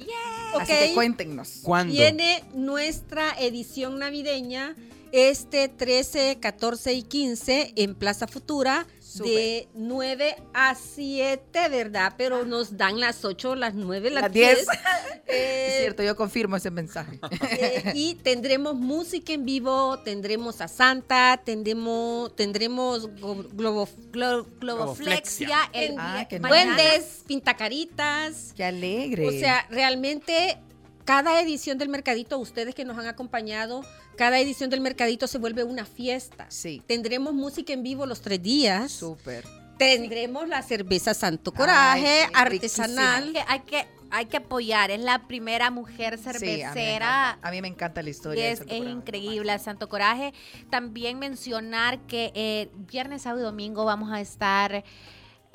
Así 0.59 0.73
que 0.73 0.93
cuéntenos. 0.93 1.61
¿Cuándo? 1.63 1.93
Viene 1.93 2.43
nuestra 2.53 3.31
edición 3.39 3.99
navideña 3.99 4.75
este 5.11 5.69
13, 5.69 6.37
14 6.39 6.93
y 6.93 7.03
15 7.03 7.73
en 7.75 7.95
Plaza 7.95 8.27
Futura 8.27 8.85
de 9.15 9.67
9 9.73 10.35
a 10.53 10.75
7, 10.75 11.69
¿verdad? 11.69 12.13
Pero 12.17 12.45
nos 12.45 12.77
dan 12.77 12.99
las 12.99 13.23
8, 13.25 13.55
las 13.55 13.73
9, 13.73 14.09
las, 14.11 14.31
10. 14.31 14.59
es 14.59 14.67
eh, 15.27 15.77
cierto, 15.79 16.03
yo 16.03 16.15
confirmo 16.15 16.55
ese 16.55 16.71
mensaje. 16.71 17.19
Eh, 17.51 17.91
y 17.95 18.15
tendremos 18.15 18.75
música 18.75 19.33
en 19.33 19.45
vivo, 19.45 19.99
tendremos 19.99 20.61
a 20.61 20.67
Santa, 20.67 21.41
tendremos, 21.43 22.35
tendremos 22.35 23.09
globo, 23.15 23.87
globoflexia, 24.59 25.57
el, 25.73 25.95
ah, 25.97 26.27
duendes, 26.29 27.23
pintacaritas. 27.27 28.53
Qué 28.55 28.63
alegre. 28.63 29.27
O 29.27 29.31
sea, 29.31 29.65
realmente 29.69 30.59
cada 31.05 31.41
edición 31.41 31.77
del 31.77 31.89
mercadito, 31.89 32.37
ustedes 32.37 32.75
que 32.75 32.83
nos 32.83 32.97
han 32.97 33.07
acompañado, 33.07 33.81
cada 34.17 34.39
edición 34.39 34.69
del 34.69 34.81
mercadito 34.81 35.27
se 35.27 35.37
vuelve 35.37 35.63
una 35.63 35.85
fiesta. 35.85 36.47
Sí. 36.49 36.81
Tendremos 36.85 37.33
música 37.33 37.71
en 37.71 37.83
vivo 37.83 38.05
los 38.05 38.21
tres 38.21 38.41
días. 38.41 38.91
Súper. 38.91 39.45
Tendremos 39.77 40.47
la 40.47 40.61
cerveza 40.63 41.13
Santo 41.13 41.53
Coraje, 41.53 42.27
artesanal. 42.33 43.33
Hay 43.47 43.59
que, 43.59 43.85
hay 44.09 44.25
que 44.25 44.37
apoyar, 44.37 44.89
es 44.89 44.99
la 44.99 45.27
primera 45.27 45.69
mujer 45.69 46.17
cervecera. 46.17 47.37
a, 47.41 47.51
mí 47.51 47.61
me 47.61 47.67
encanta 47.67 48.01
la 48.01 48.09
historia. 48.09 48.49
Es, 48.49 48.61
es 48.61 48.71
increíble, 48.71 49.57
Santo 49.59 49.87
Coraje. 49.87 50.33
También 50.71 51.19
mencionar 51.19 51.99
que 52.07 52.31
eh, 52.33 52.69
viernes, 52.91 53.21
sábado 53.21 53.41
y 53.41 53.45
domingo 53.45 53.85
vamos 53.85 54.11
a 54.11 54.19
estar 54.19 54.83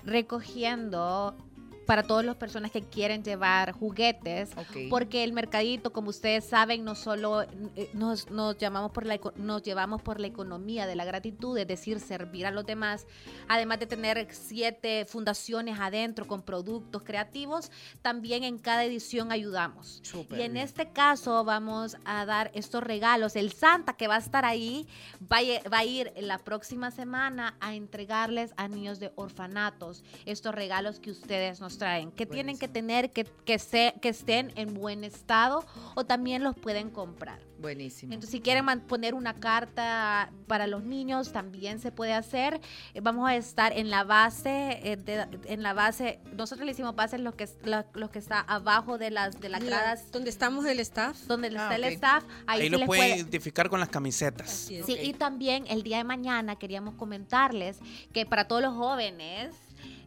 recogiendo 0.04 1.36
para 1.86 2.02
todas 2.02 2.24
las 2.24 2.36
personas 2.36 2.70
que 2.70 2.82
quieren 2.82 3.22
llevar 3.22 3.72
juguetes, 3.72 4.50
porque 4.90 5.24
el 5.24 5.32
mercadito, 5.32 5.92
como 5.92 6.10
ustedes 6.10 6.44
saben, 6.44 6.84
no 6.84 6.94
solo 6.94 7.42
eh, 7.42 7.90
nos, 7.92 8.26
llamamos 8.58 8.92
por 8.92 9.06
la, 9.06 9.18
nos 9.36 9.62
llevamos 9.62 10.02
por 10.02 10.20
la 10.20 10.26
economía 10.26 10.86
de 10.86 10.96
la 10.96 11.04
gratitud, 11.04 11.56
es 11.58 11.66
decir, 11.66 12.00
servir 12.00 12.46
a 12.46 12.50
los 12.50 12.66
demás, 12.66 13.06
además 13.48 13.80
de 13.80 13.86
tener 13.86 14.28
siete 14.30 15.04
fundaciones 15.06 15.78
adentro 15.80 16.26
con 16.26 16.42
productos 16.42 17.02
creativos, 17.02 17.70
también 18.00 18.44
en 18.44 18.58
cada 18.58 18.84
edición 18.84 19.32
ayudamos. 19.32 20.02
y 20.30 20.42
en 20.42 20.56
este 20.56 20.90
caso 20.90 21.44
vamos 21.44 21.96
a 22.04 22.24
dar 22.26 22.50
estos 22.54 22.82
regalos. 22.82 23.36
El 23.36 23.52
Santa 23.52 23.94
que 23.94 24.08
va 24.08 24.16
a 24.16 24.18
estar 24.18 24.44
ahí 24.44 24.86
va 25.20 25.38
a, 25.38 25.68
va 25.68 25.78
a 25.78 25.84
ir 25.84 26.12
la 26.16 26.38
próxima 26.38 26.90
semana 26.90 27.56
a 27.60 27.74
entregarles 27.74 28.52
a 28.56 28.68
niños 28.68 29.00
de 29.00 29.12
orfanatos 29.16 30.04
estos 30.26 30.54
regalos 30.54 31.00
que 31.00 31.10
ustedes 31.10 31.60
nos 31.60 31.71
nos 31.72 31.78
traen, 31.78 32.10
que 32.12 32.26
tienen 32.26 32.58
que 32.58 32.68
tener, 32.68 33.10
que, 33.10 33.24
que, 33.24 33.58
se, 33.58 33.94
que 34.00 34.10
estén 34.10 34.52
en 34.56 34.74
buen 34.74 35.04
estado 35.04 35.64
o 35.94 36.04
también 36.04 36.42
los 36.42 36.56
pueden 36.56 36.90
comprar. 36.90 37.40
Buenísimo. 37.62 38.12
Entonces, 38.12 38.32
si 38.32 38.40
quieren 38.40 38.66
poner 38.80 39.14
una 39.14 39.34
carta 39.34 40.32
para 40.48 40.66
los 40.66 40.82
niños, 40.82 41.30
también 41.30 41.78
se 41.78 41.92
puede 41.92 42.12
hacer. 42.12 42.60
Eh, 42.92 43.00
vamos 43.00 43.28
a 43.28 43.36
estar 43.36 43.72
en 43.72 43.88
la 43.88 44.02
base, 44.02 44.80
eh, 44.82 45.26
en 45.46 45.62
la 45.62 45.72
base, 45.72 46.18
nosotros 46.36 46.66
le 46.66 46.72
hicimos 46.72 46.96
base 46.96 47.16
en 47.16 47.24
lo 47.24 47.36
que, 47.36 47.48
lo 47.94 48.10
que 48.10 48.18
está 48.18 48.40
abajo 48.40 48.98
de 48.98 49.12
las 49.12 49.40
de 49.40 49.48
las 49.48 49.62
gradas. 49.64 50.10
Donde 50.10 50.30
estamos 50.30 50.66
el 50.66 50.80
staff. 50.80 51.16
Donde 51.28 51.48
está 51.48 51.70
ah, 51.70 51.76
el 51.76 51.84
staff. 51.84 52.24
Ahí, 52.48 52.68
lo 52.68 52.84
puede 52.84 53.16
identificar 53.16 53.70
con 53.70 53.78
las 53.78 53.88
camisetas. 53.88 54.50
Sí, 54.50 54.82
y 55.00 55.12
también 55.12 55.64
el 55.68 55.84
día 55.84 55.98
de 55.98 56.04
mañana 56.04 56.56
queríamos 56.56 56.94
comentarles 56.94 57.78
que 58.12 58.26
para 58.26 58.48
todos 58.48 58.60
los 58.60 58.74
jóvenes, 58.74 59.54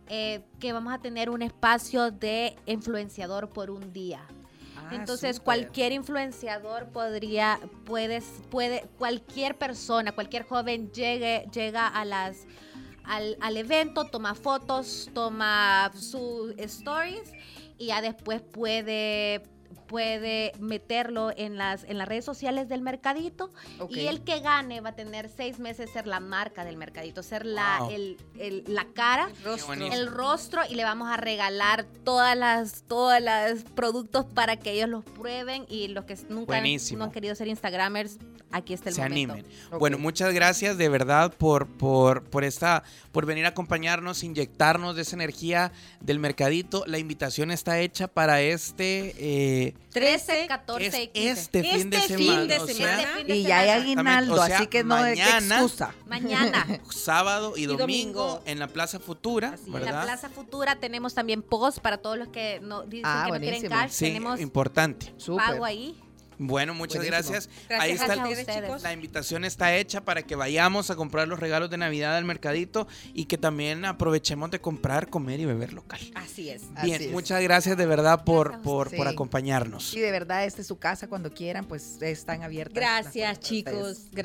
eh, 0.08 0.44
que 0.60 0.74
vamos 0.74 0.94
a 0.94 1.00
tener 1.00 1.30
un 1.30 1.42
espacio 1.42 2.12
de 2.12 2.56
influenciador 2.66 3.50
por 3.50 3.72
un 3.72 3.92
día. 3.92 4.22
Ah, 4.78 4.90
Entonces, 4.92 5.40
cualquier 5.40 5.92
influenciador 5.92 6.90
podría, 6.90 7.60
puedes, 7.86 8.26
puede, 8.50 8.88
cualquier 8.98 9.58
persona, 9.58 10.12
cualquier 10.12 10.44
joven 10.44 10.92
llegue, 10.92 11.48
llega 11.52 11.88
a 11.88 12.06
las, 12.06 12.46
al, 13.04 13.38
al 13.42 13.58
evento, 13.58 14.06
toma 14.06 14.36
fotos, 14.36 15.10
toma 15.14 15.92
sus 15.96 16.54
stories 16.58 17.32
y 17.78 17.88
ya 17.88 18.02
después 18.02 18.42
puede 18.42 19.44
puede 19.88 20.54
meterlo 20.60 21.32
en 21.36 21.58
las, 21.58 21.84
en 21.84 21.98
las 21.98 22.08
redes 22.08 22.26
sociales 22.26 22.68
del 22.70 22.82
mercadito. 22.82 23.50
Y 23.90 24.08
el 24.08 24.24
que 24.24 24.40
gane 24.40 24.82
va 24.82 24.90
a 24.90 24.96
tener 24.96 25.30
seis 25.30 25.60
meses 25.60 25.90
ser 25.92 26.08
la 26.08 26.20
marca 26.20 26.66
del 26.66 26.78
mercadito, 26.78 27.24
ser 27.24 27.46
la, 27.46 27.88
el, 27.92 28.18
la 28.68 28.86
cara, 28.94 29.30
el 29.92 30.08
rostro. 30.08 30.62
y 30.70 30.76
le 30.76 30.84
vamos 30.84 31.10
a 31.10 31.18
regalar 31.18 31.86
todas 32.04 32.36
las, 32.38 32.84
todas 32.84 33.22
las 33.22 33.64
productos 33.64 34.26
para 34.26 34.58
que 34.58 34.72
ellos 34.72 34.90
los 34.90 35.04
prueben 35.04 35.66
y 35.70 35.88
los 35.90 36.06
que 36.06 36.18
nunca 36.30 36.58
han, 36.58 36.64
no 36.98 37.04
han 37.04 37.12
querido 37.12 37.36
ser 37.36 37.48
Instagramers 37.48 38.18
aquí 38.52 38.74
está 38.74 38.90
el 38.90 38.96
se 38.96 39.02
animen. 39.02 39.46
Bueno, 39.80 39.98
muchas 39.98 40.34
gracias 40.34 40.78
de 40.78 40.90
verdad 40.90 41.34
por, 41.34 41.68
por, 41.68 42.24
por, 42.24 42.44
esta, 42.44 42.84
por 43.12 43.26
venir 43.26 43.46
a 43.46 43.50
acompañarnos, 43.50 44.24
inyectarnos 44.24 44.96
de 44.96 45.02
esa 45.02 45.16
energía 45.16 45.72
del 46.00 46.20
mercadito. 46.20 46.84
La 46.88 46.98
invitación 46.98 47.52
está 47.52 47.80
hecha 47.80 48.08
para 48.08 48.42
este 48.42 49.76
13, 49.92 50.48
14 50.48 51.04
y 51.04 51.08
15. 51.08 51.30
Este 51.30 51.64
fin 51.64 51.90
de 51.90 51.98
este 52.56 52.74
semana. 52.74 53.22
y 53.28 53.44
ya 53.44 53.60
hay 53.60 53.70
aguinaldo, 53.70 54.42
así 54.42 54.68
que 54.68 54.84
no 54.84 54.96
hay 54.96 55.20
excusa. 55.20 55.94
Mañana. 56.08 56.66
sábado 56.90 57.54
y, 57.56 57.66
domingo, 57.66 58.42
en 58.46 58.60
la 58.60 58.68
Plaza 58.68 59.00
Futura. 59.00 59.56
En 59.66 59.86
la 59.86 60.04
Plaza 60.04 60.30
Futura 60.30 60.76
tenemos 60.78 61.14
también 61.14 61.42
post 61.42 61.80
para 61.80 61.98
todos 61.98 62.18
los 62.18 62.30
que 62.30 62.60
no 62.62 62.84
dicen 62.84 63.06
ah, 63.06 63.24
que 63.28 63.32
no 63.34 63.40
quieren 63.40 63.70
cash. 63.70 63.92
Sí, 63.92 64.06
tenemos 64.06 64.40
importante. 64.40 65.14
pago 65.38 65.66
ahí. 65.66 65.96
Bueno, 66.38 66.74
muchas 66.74 67.04
gracias. 67.04 67.50
Ahí 67.70 67.92
está 67.92 68.16
la 68.16 68.94
invitación 68.94 69.46
está 69.46 69.76
hecha 69.76 70.02
para 70.02 70.24
que 70.24 70.36
vayamos 70.36 70.90
a 70.90 70.96
comprar 70.96 71.28
los 71.28 71.40
regalos 71.40 71.70
de 71.70 71.78
Navidad 71.78 72.16
al 72.18 72.26
mercadito 72.26 72.88
y 73.14 73.26
que 73.26 73.38
también 73.38 73.86
aprovechemos 73.86 74.52
de 74.52 74.60
comprar, 74.60 75.10
comer 75.10 75.40
y 75.40 75.46
beber 75.46 75.74
local. 75.74 76.00
Así 76.16 76.50
es. 76.50 76.64
Bien, 76.84 77.12
muchas 77.12 77.42
gracias 77.42 77.78
de 77.78 77.86
verdad 77.86 78.24
por, 78.24 78.62
por, 78.62 78.96
por, 78.96 79.08
acompañarnos. 79.08 79.94
Y 79.94 80.00
de 80.00 80.12
verdad, 80.12 80.46
este 80.46 80.62
es 80.62 80.68
su 80.68 80.78
casa 80.78 81.08
cuando 81.08 81.34
quieran, 81.34 81.66
pues 81.66 82.02
están 82.02 82.44
abiertas. 82.44 82.76
Gracias, 82.76 83.40
chicos. 83.40 83.74
Gracias. 84.12 84.16